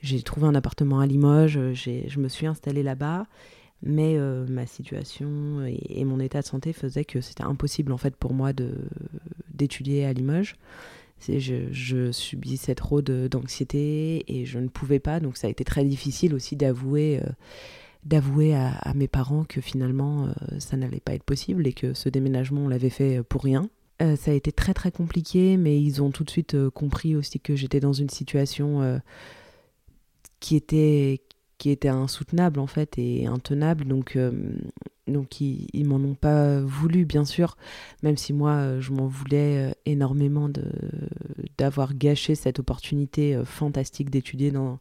[0.00, 3.26] J'ai trouvé un appartement à Limoges, je me suis installée là-bas
[3.82, 4.16] mais
[4.48, 8.32] ma situation et, et, mon état de santé faisaient que c'était impossible en fait pour
[8.32, 8.52] moi
[9.52, 10.56] d'étudier à Limoges
[11.20, 15.84] je, je, subissais trop d'anxiété et je ne pouvais pas, donc ça a été très
[15.84, 21.66] difficile aussi d'avouer euh, à, mes parents que finalement euh, ça n'allait pas être possible
[21.66, 23.68] et que ce déménagement on l'avait fait pour rien.
[24.02, 27.40] Euh, ça a été très très compliqué, mais ils ont tout de suite compris aussi
[27.40, 29.00] que j'étais dans une situation
[30.38, 31.22] qui était
[31.58, 33.84] qui était insoutenable en fait et intenable.
[33.84, 34.32] Donc, euh,
[35.06, 37.56] donc ils, m'en ont pas voulu, bien sûr,
[38.02, 40.50] même si moi euh, je m'en voulais euh, énormément
[41.58, 44.78] d'avoir gâché cette opportunité fantastique d'étudier dans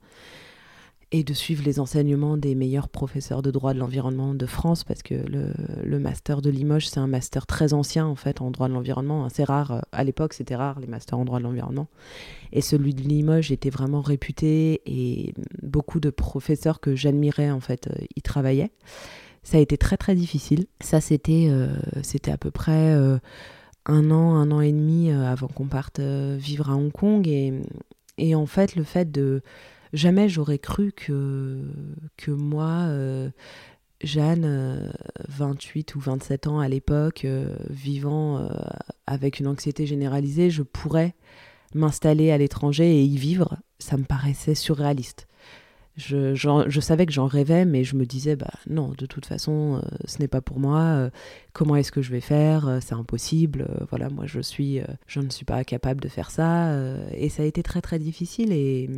[1.11, 5.03] et de suivre les enseignements des meilleurs professeurs de droit de l'environnement de France, parce
[5.03, 8.73] que le, master de Limoges, c'est un master très ancien en fait en droit de
[8.73, 9.27] l'environnement.
[9.29, 11.87] C'est rare, à l'époque c'était rare les masters en droit de l'environnement.
[12.51, 17.87] Et celui de Limoges était vraiment réputé et beaucoup de professeurs que j'admirais en fait
[17.87, 18.71] euh, y travaillaient.
[19.43, 20.65] Ça a été très très difficile.
[20.81, 21.67] Ça c'était euh,
[22.01, 23.19] c'était à peu près euh,
[23.85, 27.27] un an, un an et demi avant qu'on parte vivre à Hong Kong.
[27.27, 27.53] Et,
[28.17, 29.43] et en fait le fait de
[29.95, 31.61] jamais j'aurais cru que,
[32.17, 33.29] que moi, euh,
[34.01, 34.91] Jeanne,
[35.29, 38.47] 28 euh, ou 27 ans à l'époque, euh, vivant
[39.07, 41.15] avec une anxiété généralisée, je pourrais
[41.73, 43.57] m'installer à l'étranger et y vivre.
[43.79, 45.27] Ça me paraissait surréaliste.
[45.97, 49.81] Je, je, savais que j'en rêvais, mais je me disais, bah non, de toute façon,
[50.03, 51.09] ce n'est pas pour moi.
[51.53, 53.65] comment est-ce que je vais faire C'est impossible.
[53.89, 56.77] voilà, moi, je suis, je ne suis pas capable de faire ça.
[57.13, 58.51] et ça a été très très difficile.
[58.51, 58.89] Et,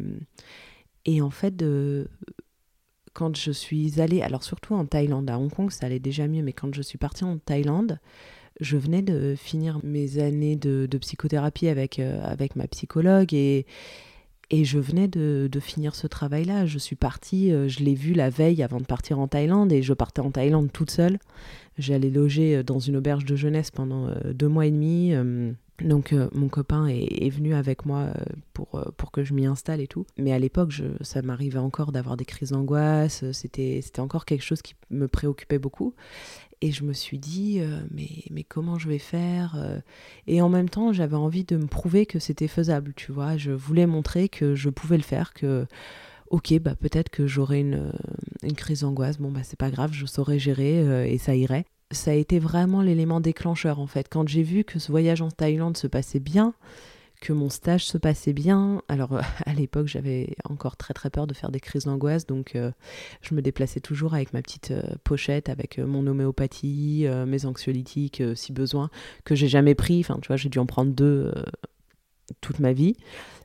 [1.07, 2.07] et en fait, de,
[3.13, 6.43] quand je suis allée, alors surtout en Thaïlande, à Hong Kong, ça allait déjà mieux,
[6.43, 7.99] mais quand je suis partie en Thaïlande,
[8.59, 13.65] je venais de finir mes années de, psychothérapie avec, euh, avec ma psychologue et,
[14.49, 16.65] et je venais de, de finir ce travail-là.
[16.65, 19.81] Je suis partie, euh, je l'ai vu la veille avant de partir en Thaïlande et
[19.81, 21.19] je partais en Thaïlande toute seule.
[21.77, 25.13] J'allais loger euh, dans une auberge de jeunesse pendant deux mois et demi.
[25.81, 28.13] Donc euh, mon copain est, venu avec moi euh,
[28.53, 30.05] pour, euh, pour que je m'y installe et tout.
[30.17, 33.23] Mais à l'époque, ça m'arrivait encore d'avoir des crises d'angoisse.
[33.31, 35.93] C'était encore quelque chose qui me préoccupait beaucoup.
[36.61, 37.61] Et je me suis dit,
[37.91, 39.55] mais, mais comment je vais faire
[40.25, 43.37] Et en même temps, j'avais envie de me prouver que c'était faisable, tu vois?
[43.37, 45.67] Je voulais montrer que je pouvais le faire, que
[46.29, 47.91] ok, bah peut-être que j'aurais une,
[48.43, 49.17] une crise d'angoisse.
[49.17, 52.81] Bon, bah c'est pas grave, je saurais gérer et ça irait ça a été vraiment
[52.81, 54.07] l'élément déclencheur en fait.
[54.09, 56.53] Quand j'ai vu que ce voyage en Thaïlande se passait bien,
[57.21, 58.81] que mon stage se passait bien.
[58.87, 62.71] Alors à l'époque j'avais encore très très peur de faire des crises d'angoisse, donc euh,
[63.21, 68.21] je me déplaçais toujours avec ma petite euh, pochette, avec euh, mon homéopathie, mes anxiolytiques
[68.35, 68.89] si besoin,
[69.23, 69.99] que j'ai jamais pris.
[69.99, 71.33] Enfin tu vois j'ai dû en prendre deux
[72.41, 72.97] toute ma vie.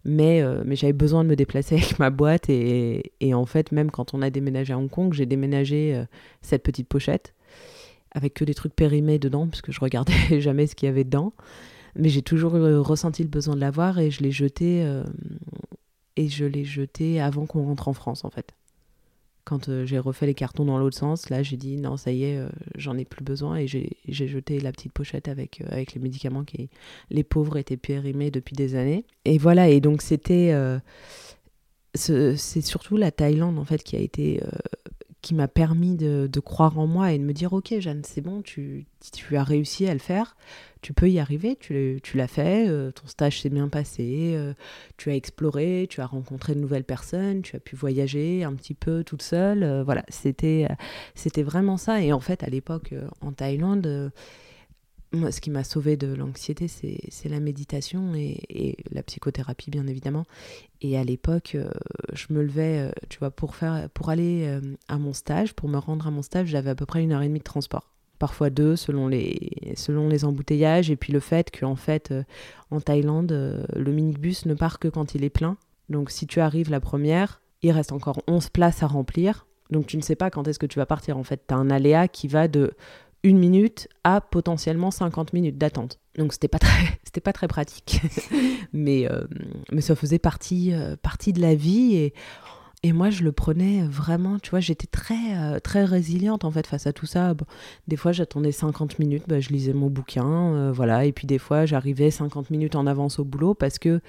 [0.05, 3.91] Mais, mais j'avais besoin de me déplacer avec ma boîte et, et, en fait même
[3.91, 6.03] quand on a déménagé à Hong Kong, j'ai déménagé
[6.41, 7.35] cette petite pochette
[8.11, 11.05] avec que des trucs périmés dedans, parce que je regardais jamais ce qu'il y avait
[11.05, 11.33] dedans.
[11.95, 14.85] Mais j'ai toujours ressenti le besoin de l'avoir et je l'ai jeté
[16.17, 18.55] et je l'ai jeté avant qu'on rentre en France en fait.
[19.45, 22.25] Quand euh, j'ai refait les cartons dans l'autre sens, là j'ai dit non ça y
[22.25, 23.89] est, euh, j'en ai plus besoin et j'ai
[24.29, 26.71] jeté la petite pochette avec, euh, avec les médicaments qui
[27.11, 29.05] les pauvres étaient périmés depuis des années.
[29.25, 30.55] Et voilà et donc c'était
[31.95, 34.41] c'est surtout la Thaïlande en fait qui a été
[35.23, 38.43] qui m'a permis de, croire en moi et de me dire ok Jeanne c'est bon
[38.43, 40.37] tu, tu as réussi à le faire
[40.83, 44.53] tu peux y arriver, tu, l'as fait, euh, ton stage s'est bien passé, euh,
[44.97, 48.75] tu as exploré, tu as rencontré de nouvelles personnes, tu as pu voyager un petit
[48.75, 49.63] peu toute seule.
[49.63, 50.67] Euh, voilà, c'était,
[51.15, 52.03] c'était vraiment ça.
[52.03, 54.11] Et en fait, à l'époque, en Thaïlande,
[55.13, 60.25] moi, ce qui m'a sauvé de l'anxiété, c'est, la méditation et, la psychothérapie, bien évidemment.
[60.81, 61.57] Et à l'époque,
[62.13, 64.59] je me levais, tu vois, pour, faire, pour aller
[64.89, 67.23] à mon stage, pour me rendre à mon stage, j'avais à peu près une heure
[67.23, 67.93] et demie de transport
[68.23, 72.23] parfois deux selon les, selon les embouteillages et puis le fait qu'en fait euh,
[72.71, 75.57] en Thaïlande euh, le minibus ne part que quand il est plein.
[75.89, 79.49] Donc si tu arrives la première, il reste encore 11 places à remplir.
[79.71, 81.43] Donc tu ne sais pas quand est-ce que tu vas partir en fait.
[81.49, 82.75] Tu as un aléa qui va de
[83.25, 86.01] une minute à potentiellement 50 minutes d'attente.
[86.17, 88.01] Donc c'était pas très c'était pas très pratique.
[88.73, 89.25] mais euh,
[89.71, 92.15] mais ça faisait partie partie de la vie et
[92.85, 96.67] et moi, je le prenais vraiment, tu vois, j'étais très, euh, très résiliente en fait
[96.67, 97.33] face à tout ça.
[97.87, 101.05] des fois, j'attendais 50 minutes, bah, je lisais mon bouquin, euh, voilà.
[101.05, 104.01] Et puis des fois, j'arrivais 50 minutes en avance au boulot parce que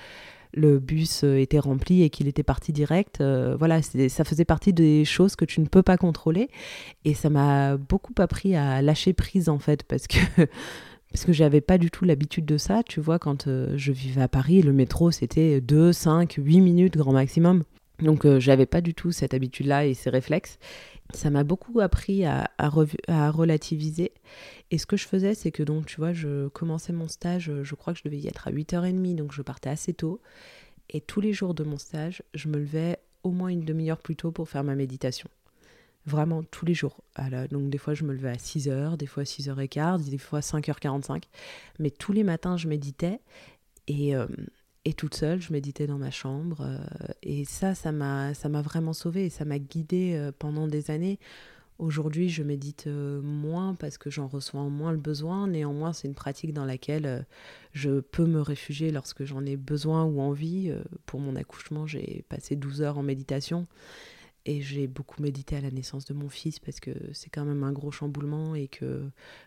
[0.54, 3.22] le bus euh, était rempli et qu'il était parti direct.
[3.22, 6.50] voilà, ça faisait partie des choses que tu ne peux pas contrôler.
[7.06, 10.18] Et ça m'a beaucoup appris à lâcher prise en fait parce que.
[11.12, 14.28] parce que j'avais pas du tout l'habitude de ça, tu vois, quand je vivais à
[14.28, 17.62] Paris, le métro c'était 2, 5, 8 minutes grand maximum.
[18.00, 20.58] Donc euh, j'avais pas du tout cette habitude-là et ces réflexes.
[21.14, 24.12] Ça m'a beaucoup appris à, relativiser.
[24.72, 27.76] Et ce que je faisais, c'est que donc, tu vois, je commençais mon stage, je
[27.76, 30.20] crois que je devais y être à 8h30, donc je partais assez tôt.
[30.90, 34.16] Et tous les jours de mon stage, je me levais au moins une demi-heure plus
[34.16, 35.30] tôt pour faire ma méditation.
[36.06, 36.98] Vraiment tous les jours.
[37.50, 40.42] donc des fois je me levais à 6h, des fois à 6h15, des fois à
[40.42, 41.24] 5h45.
[41.80, 43.22] Mais tous les matins je méditais.
[43.88, 44.28] Et, euh,
[44.86, 46.62] et toute seule, je méditais dans ma chambre.
[46.62, 46.78] Euh,
[47.22, 50.92] et ça, ça m'a, ça m'a vraiment sauvée et ça m'a guidée euh, pendant des
[50.92, 51.20] années.
[51.80, 55.48] Aujourd'hui, je médite euh, moins parce que j'en reçois moins le besoin.
[55.48, 57.26] Néanmoins, c'est une pratique dans laquelle
[57.72, 60.72] je peux me réfugier lorsque j'en ai besoin ou envie.
[61.06, 63.66] Pour mon accouchement, j'ai passé 12 heures en méditation.
[64.46, 67.64] Et j'ai beaucoup médité à la naissance de mon fils parce que c'est quand même
[67.64, 69.04] un gros chamboulement et que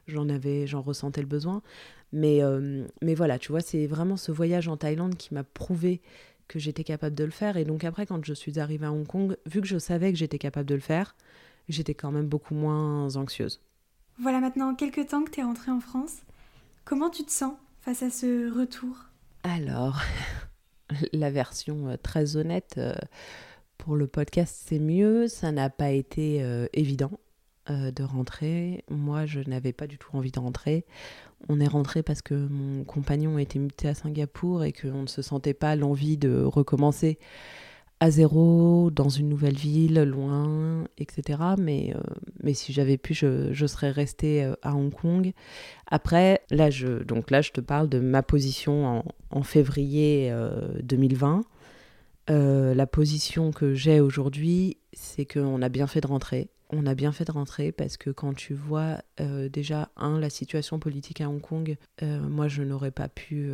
[0.07, 1.63] j'en avais, j'en ressentais le besoin.
[2.13, 6.01] Mais, euh, mais voilà, tu vois, c'est vraiment ce voyage en Thaïlande qui m'a prouvé
[6.49, 7.57] que j'étais capable de le faire.
[7.57, 10.19] Et donc après, quand je suis arrivée à Hong Kong, vu que je savais que
[10.19, 11.15] j'étais capable de le faire,
[11.69, 13.61] j'étais quand même beaucoup moins anxieuse.
[14.19, 16.23] Voilà maintenant quelques temps que tu es rentrée en France.
[16.85, 18.97] Comment tu te sens face à ce retour?
[19.43, 20.01] Alors,
[21.13, 22.95] la version euh, très honnête, euh,
[23.79, 25.29] pour le podcast, c'est mieux.
[25.29, 27.13] Ça n'a pas été euh, évident
[27.71, 28.85] euh, de rentrer.
[28.91, 30.85] Moi, je n'avais pas du tout envie de rentrer.
[31.49, 35.23] On est rentré parce que mon compagnon était muté à Singapour et qu'on ne se
[35.23, 37.19] sentait pas l'envie de recommencer
[37.99, 41.39] à zéro, dans une nouvelle ville, loin, etc.
[41.59, 42.01] Mais, euh,
[42.43, 45.33] mais si j'avais pu, je, serais restée à Hong Kong.
[45.87, 50.31] Après, là je, donc là, je te parle de ma position en, en février
[50.83, 51.43] 2020.
[52.29, 56.51] Euh, la position que j'ai aujourd'hui, c'est qu'on a bien fait de rentrer.
[56.71, 60.31] On a bien fait de rentrer parce que quand tu vois euh, déjà, un, la
[60.31, 63.49] situation politique à Hong Kong, euh, moi je n'aurais pas pu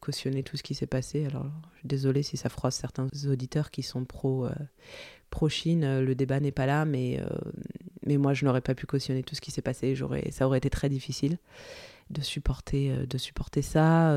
[0.00, 1.24] cautionner tout ce qui s'est passé.
[1.24, 1.46] Alors
[1.84, 4.46] désolée si ça froisse certains auditeurs qui sont pro,
[5.30, 7.18] pro Chine, le débat n'est pas là, mais,
[8.06, 9.96] mais moi je n'aurais pas pu cautionner tout ce qui s'est passé.
[10.30, 11.38] Ça aurait été très difficile
[12.10, 14.14] de supporter, de supporter ça.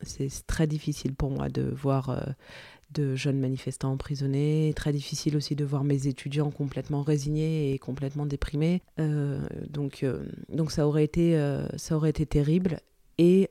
[0.00, 2.34] c'est très difficile pour moi de voir
[2.92, 4.72] de jeunes manifestants emprisonnés.
[4.76, 8.82] Très difficile aussi de voir mes étudiants complètement résignés et complètement déprimés.
[9.00, 12.80] Euh, donc, euh, donc ça aurait été, euh, ça aurait été terrible.
[13.18, 13.50] Et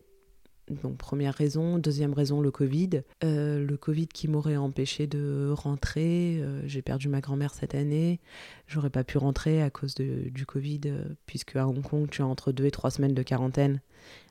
[0.81, 6.41] donc première raison, deuxième raison le Covid, le Covid qui m'aurait empêché de rentrer.
[6.65, 8.19] J'ai perdu ma grand-mère cette année,
[8.65, 10.81] j'aurais pas pu rentrer à cause de, du Covid
[11.27, 13.79] puisque à Hong Kong tu as entre deux et trois semaines de quarantaine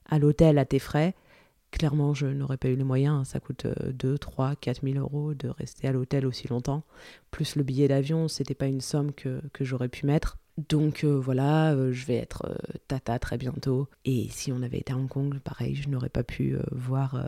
[0.06, 1.14] à l'hôtel à tes frais
[1.74, 3.26] clairement, je n'aurais pas eu les moyens.
[3.26, 6.84] Ça coûte 2, 3, 4 000 euros de rester à l'hôtel aussi longtemps.
[7.32, 10.38] Plus le billet d'avion, c'était pas une somme que, que j'aurais pu mettre.
[10.68, 13.88] Donc euh, voilà, euh, je vais être euh, tata très bientôt.
[14.04, 17.26] Et si on avait été à Hong Kong, pareil, je n'aurais pas pu voir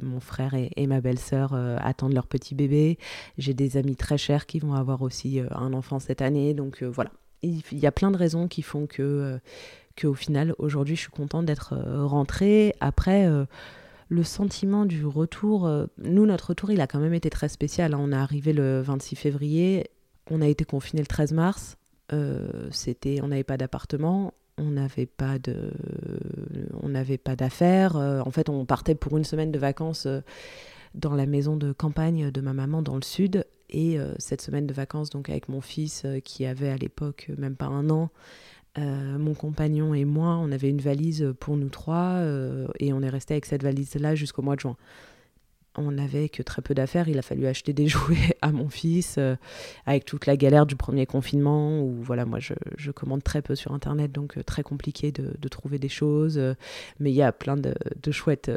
[0.00, 2.98] mon frère et, et ma belle-sœur attendre leur petit bébé.
[3.36, 6.54] J'ai des amis très chers qui vont avoir aussi un enfant cette année.
[6.54, 7.10] Donc voilà,
[7.42, 9.38] il y a plein de raisons qui font que
[10.00, 12.74] qu'au final, aujourd'hui, je suis contente d'être rentrée.
[12.80, 13.28] Après,
[14.08, 17.94] le sentiment du retour, nous, notre retour, il a quand même été très spécial.
[17.94, 17.98] Hein.
[18.00, 19.90] On est arrivé le 26 février,
[20.30, 21.76] on a été confiné le 13 mars.
[22.70, 25.72] c'était, on n'avait pas d'appartement, on n'avait pas de,
[26.82, 27.96] on n'avait pas d'affaires.
[27.96, 30.06] en fait, on partait pour une semaine de vacances
[30.94, 33.44] dans la maison de campagne de ma maman dans le sud.
[33.70, 37.30] Et euh, cette semaine de vacances, donc avec mon fils euh, qui avait à l'époque
[37.36, 38.10] même pas un an,
[38.76, 42.22] euh, mon compagnon et moi, on avait une valise pour nous trois
[42.78, 44.76] et on est resté avec cette valise-là jusqu'au mois de juin.
[45.76, 49.18] On n'avait que très peu d'affaires, il a fallu acheter des jouets à mon fils
[49.86, 53.54] avec toute la galère du premier confinement où voilà, moi je, je commande très peu
[53.54, 56.38] sur internet donc très compliqué de, de, trouver des choses.
[56.98, 58.50] mais il y a plein de, de chouettes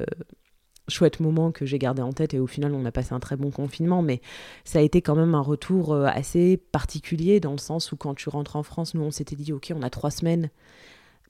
[0.92, 3.36] chouette moment que j'ai gardé en tête et au final on a passé un très
[3.36, 4.22] bon confinement mais
[4.64, 8.14] ça a été quand même un retour euh, assez particulier dans le sens où quand
[8.14, 10.50] tu rentres en France nous on s'était dit ok on a trois semaines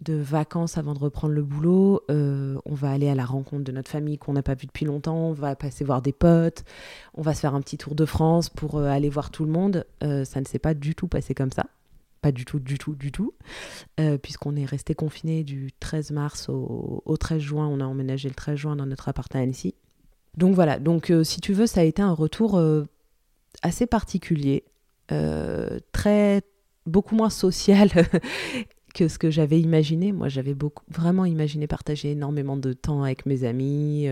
[0.02, 3.72] de vacances avant de reprendre le boulot euh, on va aller à la rencontre de
[3.72, 6.64] notre famille qu'on n'a pas vue depuis longtemps on va passer voir des potes
[7.14, 9.52] on va se faire un petit tour de France pour euh, aller voir tout le
[9.52, 9.86] monde.
[10.02, 11.68] Ça ne s'est pas du tout passé comme ça
[12.22, 13.34] pas du tout, du tout, du tout,
[14.00, 17.68] euh, puisqu'on est resté confiné du 13 mars au, 13 juin.
[17.68, 19.76] On a emménagé le 13 juin dans notre appart à Annecy.
[20.38, 22.86] Donc voilà, donc euh, si tu veux, ça a été un retour euh,
[23.64, 24.64] assez particulier,
[25.92, 26.42] très
[26.86, 27.90] beaucoup moins social
[28.96, 30.14] que ce que j'avais imaginé.
[30.14, 34.08] Moi, j'avais beaucoup vraiment imaginé partager énormément de temps avec mes amis,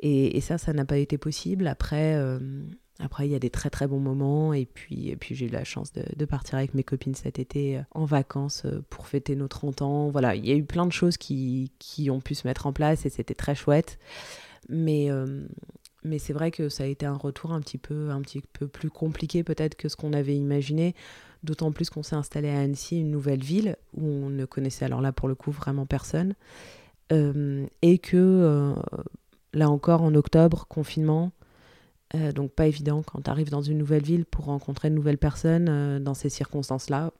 [0.00, 1.66] et, et, ça, ça n'a pas été possible.
[1.66, 2.14] Après
[3.00, 5.50] après, il y a des très très bons moments et puis, et puis j'ai eu
[5.50, 9.36] la chance de, partir avec mes copines cet été euh, en vacances euh, pour fêter
[9.36, 10.08] nos 30 ans.
[10.08, 12.72] Voilà, il y a eu plein de choses qui, qui ont pu se mettre en
[12.72, 13.98] place et c'était très chouette.
[14.68, 15.46] Mais, euh,
[16.02, 18.66] mais c'est vrai que ça a été un retour un petit peu, un petit peu
[18.66, 20.94] plus compliqué peut-être que ce qu'on avait imaginé.
[21.44, 25.00] D'autant plus qu'on s'est installé à Annecy, une nouvelle ville où on ne connaissait alors
[25.00, 26.34] là pour le coup vraiment personne.
[27.12, 28.74] et que
[29.52, 31.30] là encore en octobre, confinement,
[32.14, 35.18] euh, donc pas évident quand tu arrives dans une nouvelle ville pour rencontrer de nouvelles
[35.18, 37.12] personnes euh, dans ces circonstances-là.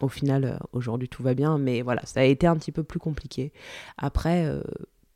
[0.00, 2.82] Au final, euh, aujourd'hui tout va bien, mais voilà, ça a été un petit peu
[2.82, 3.52] plus compliqué.
[3.96, 4.50] Après,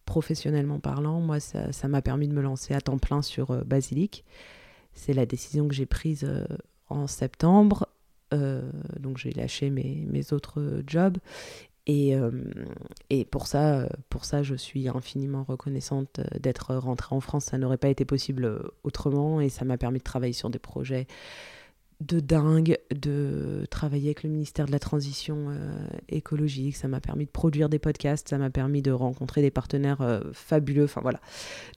[0.04, 4.24] professionnellement parlant, moi, ça m'a permis de me lancer à temps plein sur Basilic.
[4.94, 6.30] C'est la décision que j'ai prise
[6.88, 7.88] en septembre.
[8.32, 11.18] donc j'ai lâché mes, mes, autres jobs
[11.88, 12.30] et, euh,
[13.08, 17.46] et, pour, ça, pour ça, je suis infiniment reconnaissante d'être rentrée en France.
[17.46, 21.06] Ça n'aurait pas été possible autrement et ça m'a permis de travailler sur des projets
[22.00, 25.72] de dingue, de travailler avec le ministère de la Transition euh,
[26.08, 26.76] écologique.
[26.76, 30.20] Ça m'a permis de produire des podcasts, ça m'a permis de rencontrer des partenaires euh,
[30.32, 30.84] fabuleux.
[30.84, 31.20] Enfin voilà.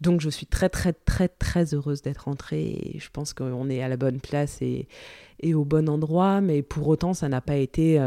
[0.01, 3.81] Donc je suis très très très très heureuse d'être rentrée et je pense qu'on est
[3.81, 4.87] à la bonne place et,
[5.39, 6.39] et, au bon endroit.
[6.41, 7.97] Mais pour autant, ça n'a pas été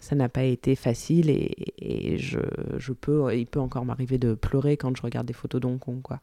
[0.00, 2.40] ça n'a pas été facile et, je,
[2.78, 6.02] je, peux, il peut encore m'arriver de pleurer quand je regarde des photos d'Hong Kong,
[6.02, 6.20] quoi.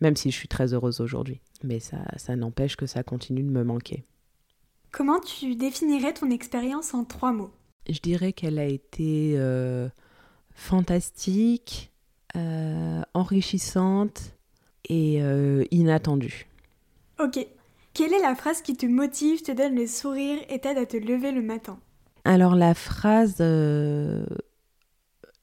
[0.00, 1.40] Même si je suis très heureuse aujourd'hui.
[1.62, 4.04] Mais ça, ça n'empêche que ça continue de me manquer.
[4.90, 7.52] Comment tu définirais ton expérience en trois mots?
[7.88, 9.88] Je dirais qu'elle a été euh,
[10.54, 11.92] fantastique,
[12.36, 14.34] euh, enrichissante
[14.88, 16.46] et euh, inattendue.
[17.20, 17.46] Ok.
[17.94, 20.96] Quelle est la phrase qui te motive, te donne le sourire et t'aide à te
[20.96, 21.78] lever le matin?
[22.24, 24.24] Alors la phrase, euh,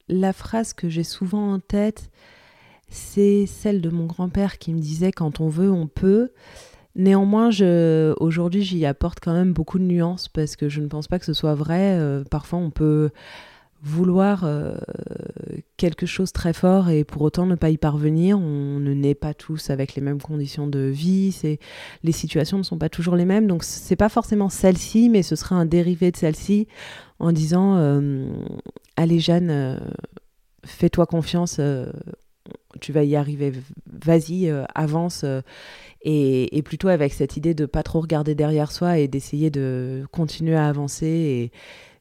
[0.08, 2.10] la phrase que j'ai souvent en tête,
[2.88, 6.30] c'est celle de mon grand-père qui me disait quand on veut, on peut.
[6.96, 7.50] Néanmoins,
[8.18, 11.24] aujourd'hui, j'y apporte quand même beaucoup de nuances parce que je ne pense pas que
[11.24, 11.96] ce soit vrai.
[11.98, 13.10] Euh, parfois, on peut
[13.82, 14.74] vouloir euh,
[15.76, 18.38] quelque chose très fort et pour autant ne pas y parvenir.
[18.38, 21.58] On ne naît pas tous avec les mêmes conditions de vie,
[22.02, 23.46] les situations ne sont pas toujours les mêmes.
[23.46, 26.68] Donc c'est pas forcément celle-ci, mais ce sera un dérivé de celle-ci
[27.18, 28.26] en disant euh,
[28.96, 29.78] allez Jeanne, euh,
[30.64, 31.60] fais-toi confiance,
[32.80, 33.52] tu vas y arriver,
[33.90, 35.24] vas-y, avance.
[36.02, 40.56] Et, plutôt avec cette idée de pas trop regarder derrière soi et d'essayer de continuer
[40.56, 41.50] à avancer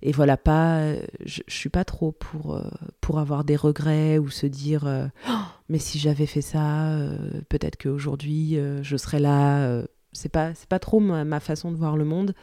[0.02, 0.94] et voilà pas
[1.26, 2.64] je, je, suis pas trop pour euh,
[3.02, 5.34] pour avoir des regrets ou se dire euh, oh,
[5.68, 9.84] mais si j'avais fait ça euh, peut-être qu'aujourd'hui je serais là
[10.14, 12.34] c'est pas c'est pas trop ma, façon de voir le monde.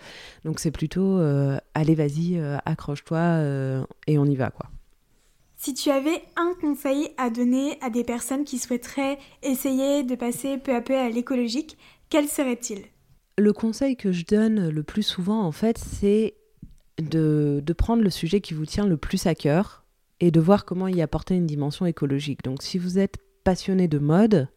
[0.44, 1.18] Donc c'est plutôt
[1.74, 3.40] allez vas-y accroche-toi
[4.07, 4.66] et on y va quoi.
[5.59, 10.59] Si tu avais un conseil à donner à des personnes qui souhaiteraient essayer de passer
[10.59, 11.78] peu à peu à l'écologique,
[12.11, 12.84] quel serait-il?
[13.38, 16.34] Le conseil que je donne le plus souvent, en fait, c'est
[16.99, 19.84] de, prendre le sujet qui vous tient le plus à cœur
[20.20, 22.42] et de voir comment y apporter une dimension écologique.
[22.42, 24.49] Donc si vous êtes passionné de mode,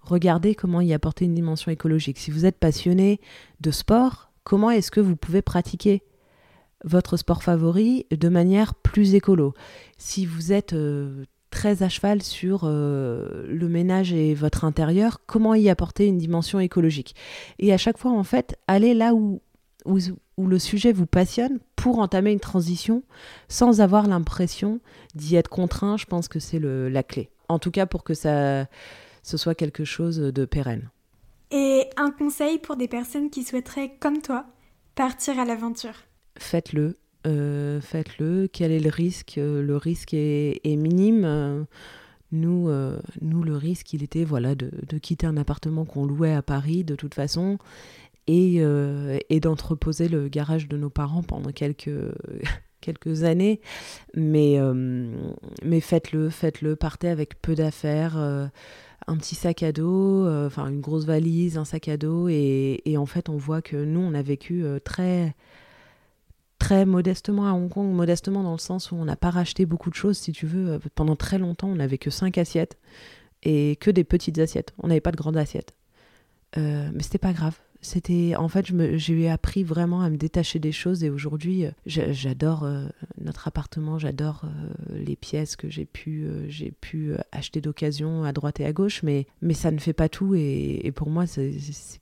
[0.00, 2.18] regardez comment y apporter une dimension écologique.
[2.18, 3.20] Si vous êtes passionné
[3.60, 6.02] de sport, comment est-ce que vous pouvez pratiquer
[6.84, 9.54] votre sport favori de manière plus écolo?
[9.96, 15.54] Si vous êtes euh, très à cheval sur euh, le ménage et votre intérieur, comment
[15.54, 17.14] y apporter une dimension écologique?
[17.58, 19.40] Et à chaque fois, en fait, allez là où,
[19.84, 19.98] où,
[20.46, 23.02] le sujet vous passionne pour entamer une transition
[23.48, 24.80] sans avoir l'impression
[25.14, 25.96] d'y être contraint.
[25.96, 27.30] Je pense que c'est la clé.
[27.48, 28.66] En tout cas, pour que ça,
[29.22, 30.90] ce soit quelque chose de pérenne.
[31.50, 34.46] Et un conseil pour des personnes qui souhaiteraient, comme toi,
[34.94, 35.94] partir à l'aventure
[36.36, 36.96] Faites-le.
[37.26, 38.48] Euh, faites-le.
[38.52, 39.34] Quel est le risque?
[39.36, 41.66] Le risque est, minime.
[42.32, 46.42] Nous, euh, nous, le risque, il était voilà, de, quitter un appartement qu'on louait à
[46.42, 47.58] Paris de toute façon
[48.26, 51.90] et, euh, et d'entreposer le garage de nos parents pendant quelques,
[52.80, 53.60] quelques années.
[54.14, 54.58] Mais,
[55.62, 56.76] mais faites-le, faites-le.
[56.76, 58.16] Partez avec peu d'affaires
[59.06, 62.96] un petit sac à dos, euh, enfin une grosse valise, un sac à dos, et,
[62.96, 65.34] en fait on voit que nous on a vécu euh, très
[66.58, 69.90] très modestement à Hong Kong, modestement dans le sens où on n'a pas racheté beaucoup
[69.90, 70.72] de choses, si tu veux.
[70.74, 72.78] Euh, pendant très longtemps, on n'avait que cinq assiettes
[73.42, 74.72] et que des petites assiettes.
[74.82, 75.74] On n'avait pas de grandes assiettes.
[76.56, 78.66] mais c'était pas grave c'était en fait
[78.96, 82.86] j'ai appris vraiment à me détacher des choses et aujourd'hui euh, j'adore euh,
[83.20, 88.58] notre appartement j'adore euh, les pièces que j'ai pu j'ai pu acheter d'occasion à droite
[88.60, 91.52] et à gauche mais mais ça ne fait pas tout et, pour moi c'est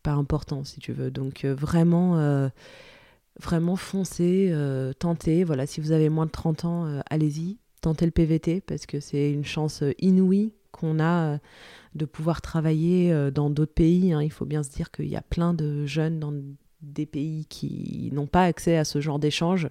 [0.03, 1.11] pas important si tu veux.
[1.11, 2.51] Donc vraiment
[3.41, 4.55] vraiment foncez
[4.99, 5.45] tentez.
[5.45, 9.33] Voilà si vous avez moins de 30 ans allez-y tentez le PVT parce que c'est
[9.33, 10.53] une chance inouïe
[10.83, 11.39] qu'on a
[11.95, 14.13] de pouvoir travailler euh, dans d'autres pays.
[14.13, 14.23] Hein.
[14.23, 16.35] Il faut bien se dire qu'il y a plein de jeunes dans
[16.81, 19.69] des pays qui n'ont pas accès à ce genre d'échange.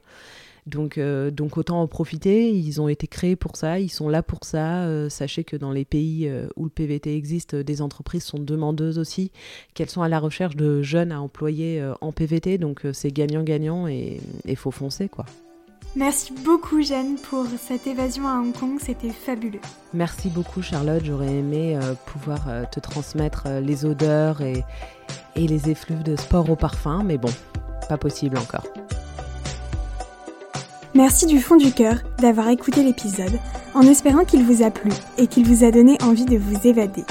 [0.67, 4.21] Donc, euh, donc autant en profiter, ils ont été créés pour ça, ils sont là
[4.21, 4.83] pour ça.
[4.85, 9.31] Euh, sachez que dans les pays où le PVT existe, des entreprises sont demandeuses aussi,
[9.73, 14.21] qu'elles sont à la recherche de jeunes à employer en PVT, donc c'est gagnant-gagnant et
[14.45, 15.25] il faut foncer quoi.
[15.95, 19.59] Merci beaucoup Jeanne pour cette évasion à Hong Kong, c'était fabuleux.
[19.93, 24.63] Merci beaucoup Charlotte, j'aurais aimé euh, pouvoir euh, te transmettre euh, les odeurs et,
[25.35, 27.31] et les effluves de sport au parfum, mais bon,
[27.89, 28.65] pas possible encore.
[30.93, 33.39] Merci du fond du cœur d'avoir écouté l'épisode,
[33.73, 37.03] en espérant qu'il vous a plu et qu'il vous a donné envie de vous évader.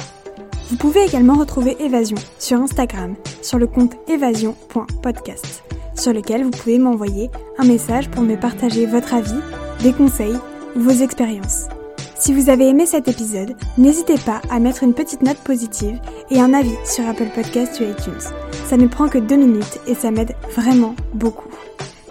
[0.71, 5.65] Vous pouvez également retrouver Évasion sur Instagram, sur le compte évasion.podcast
[5.95, 9.41] sur lequel vous pouvez m'envoyer un message pour me partager votre avis,
[9.83, 10.37] des conseils
[10.77, 11.67] ou vos expériences.
[12.21, 15.99] Si vous avez aimé cet épisode, n'hésitez pas à mettre une petite note positive
[16.31, 18.21] et un avis sur Apple Podcasts ou iTunes.
[18.67, 21.49] Ça ne prend que deux minutes et ça m'aide vraiment beaucoup.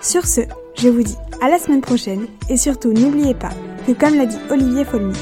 [0.02, 0.42] Sur ce,
[0.76, 3.52] je vous dis à la semaine prochaine et surtout n'oubliez pas
[3.86, 5.14] que comme l'a dit Olivier Folmy,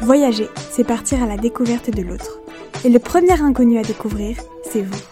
[0.00, 2.40] voyager, c'est partir à la découverte de l'autre.
[2.84, 4.36] Et le premier inconnu à découvrir,
[4.70, 5.11] c'est vous.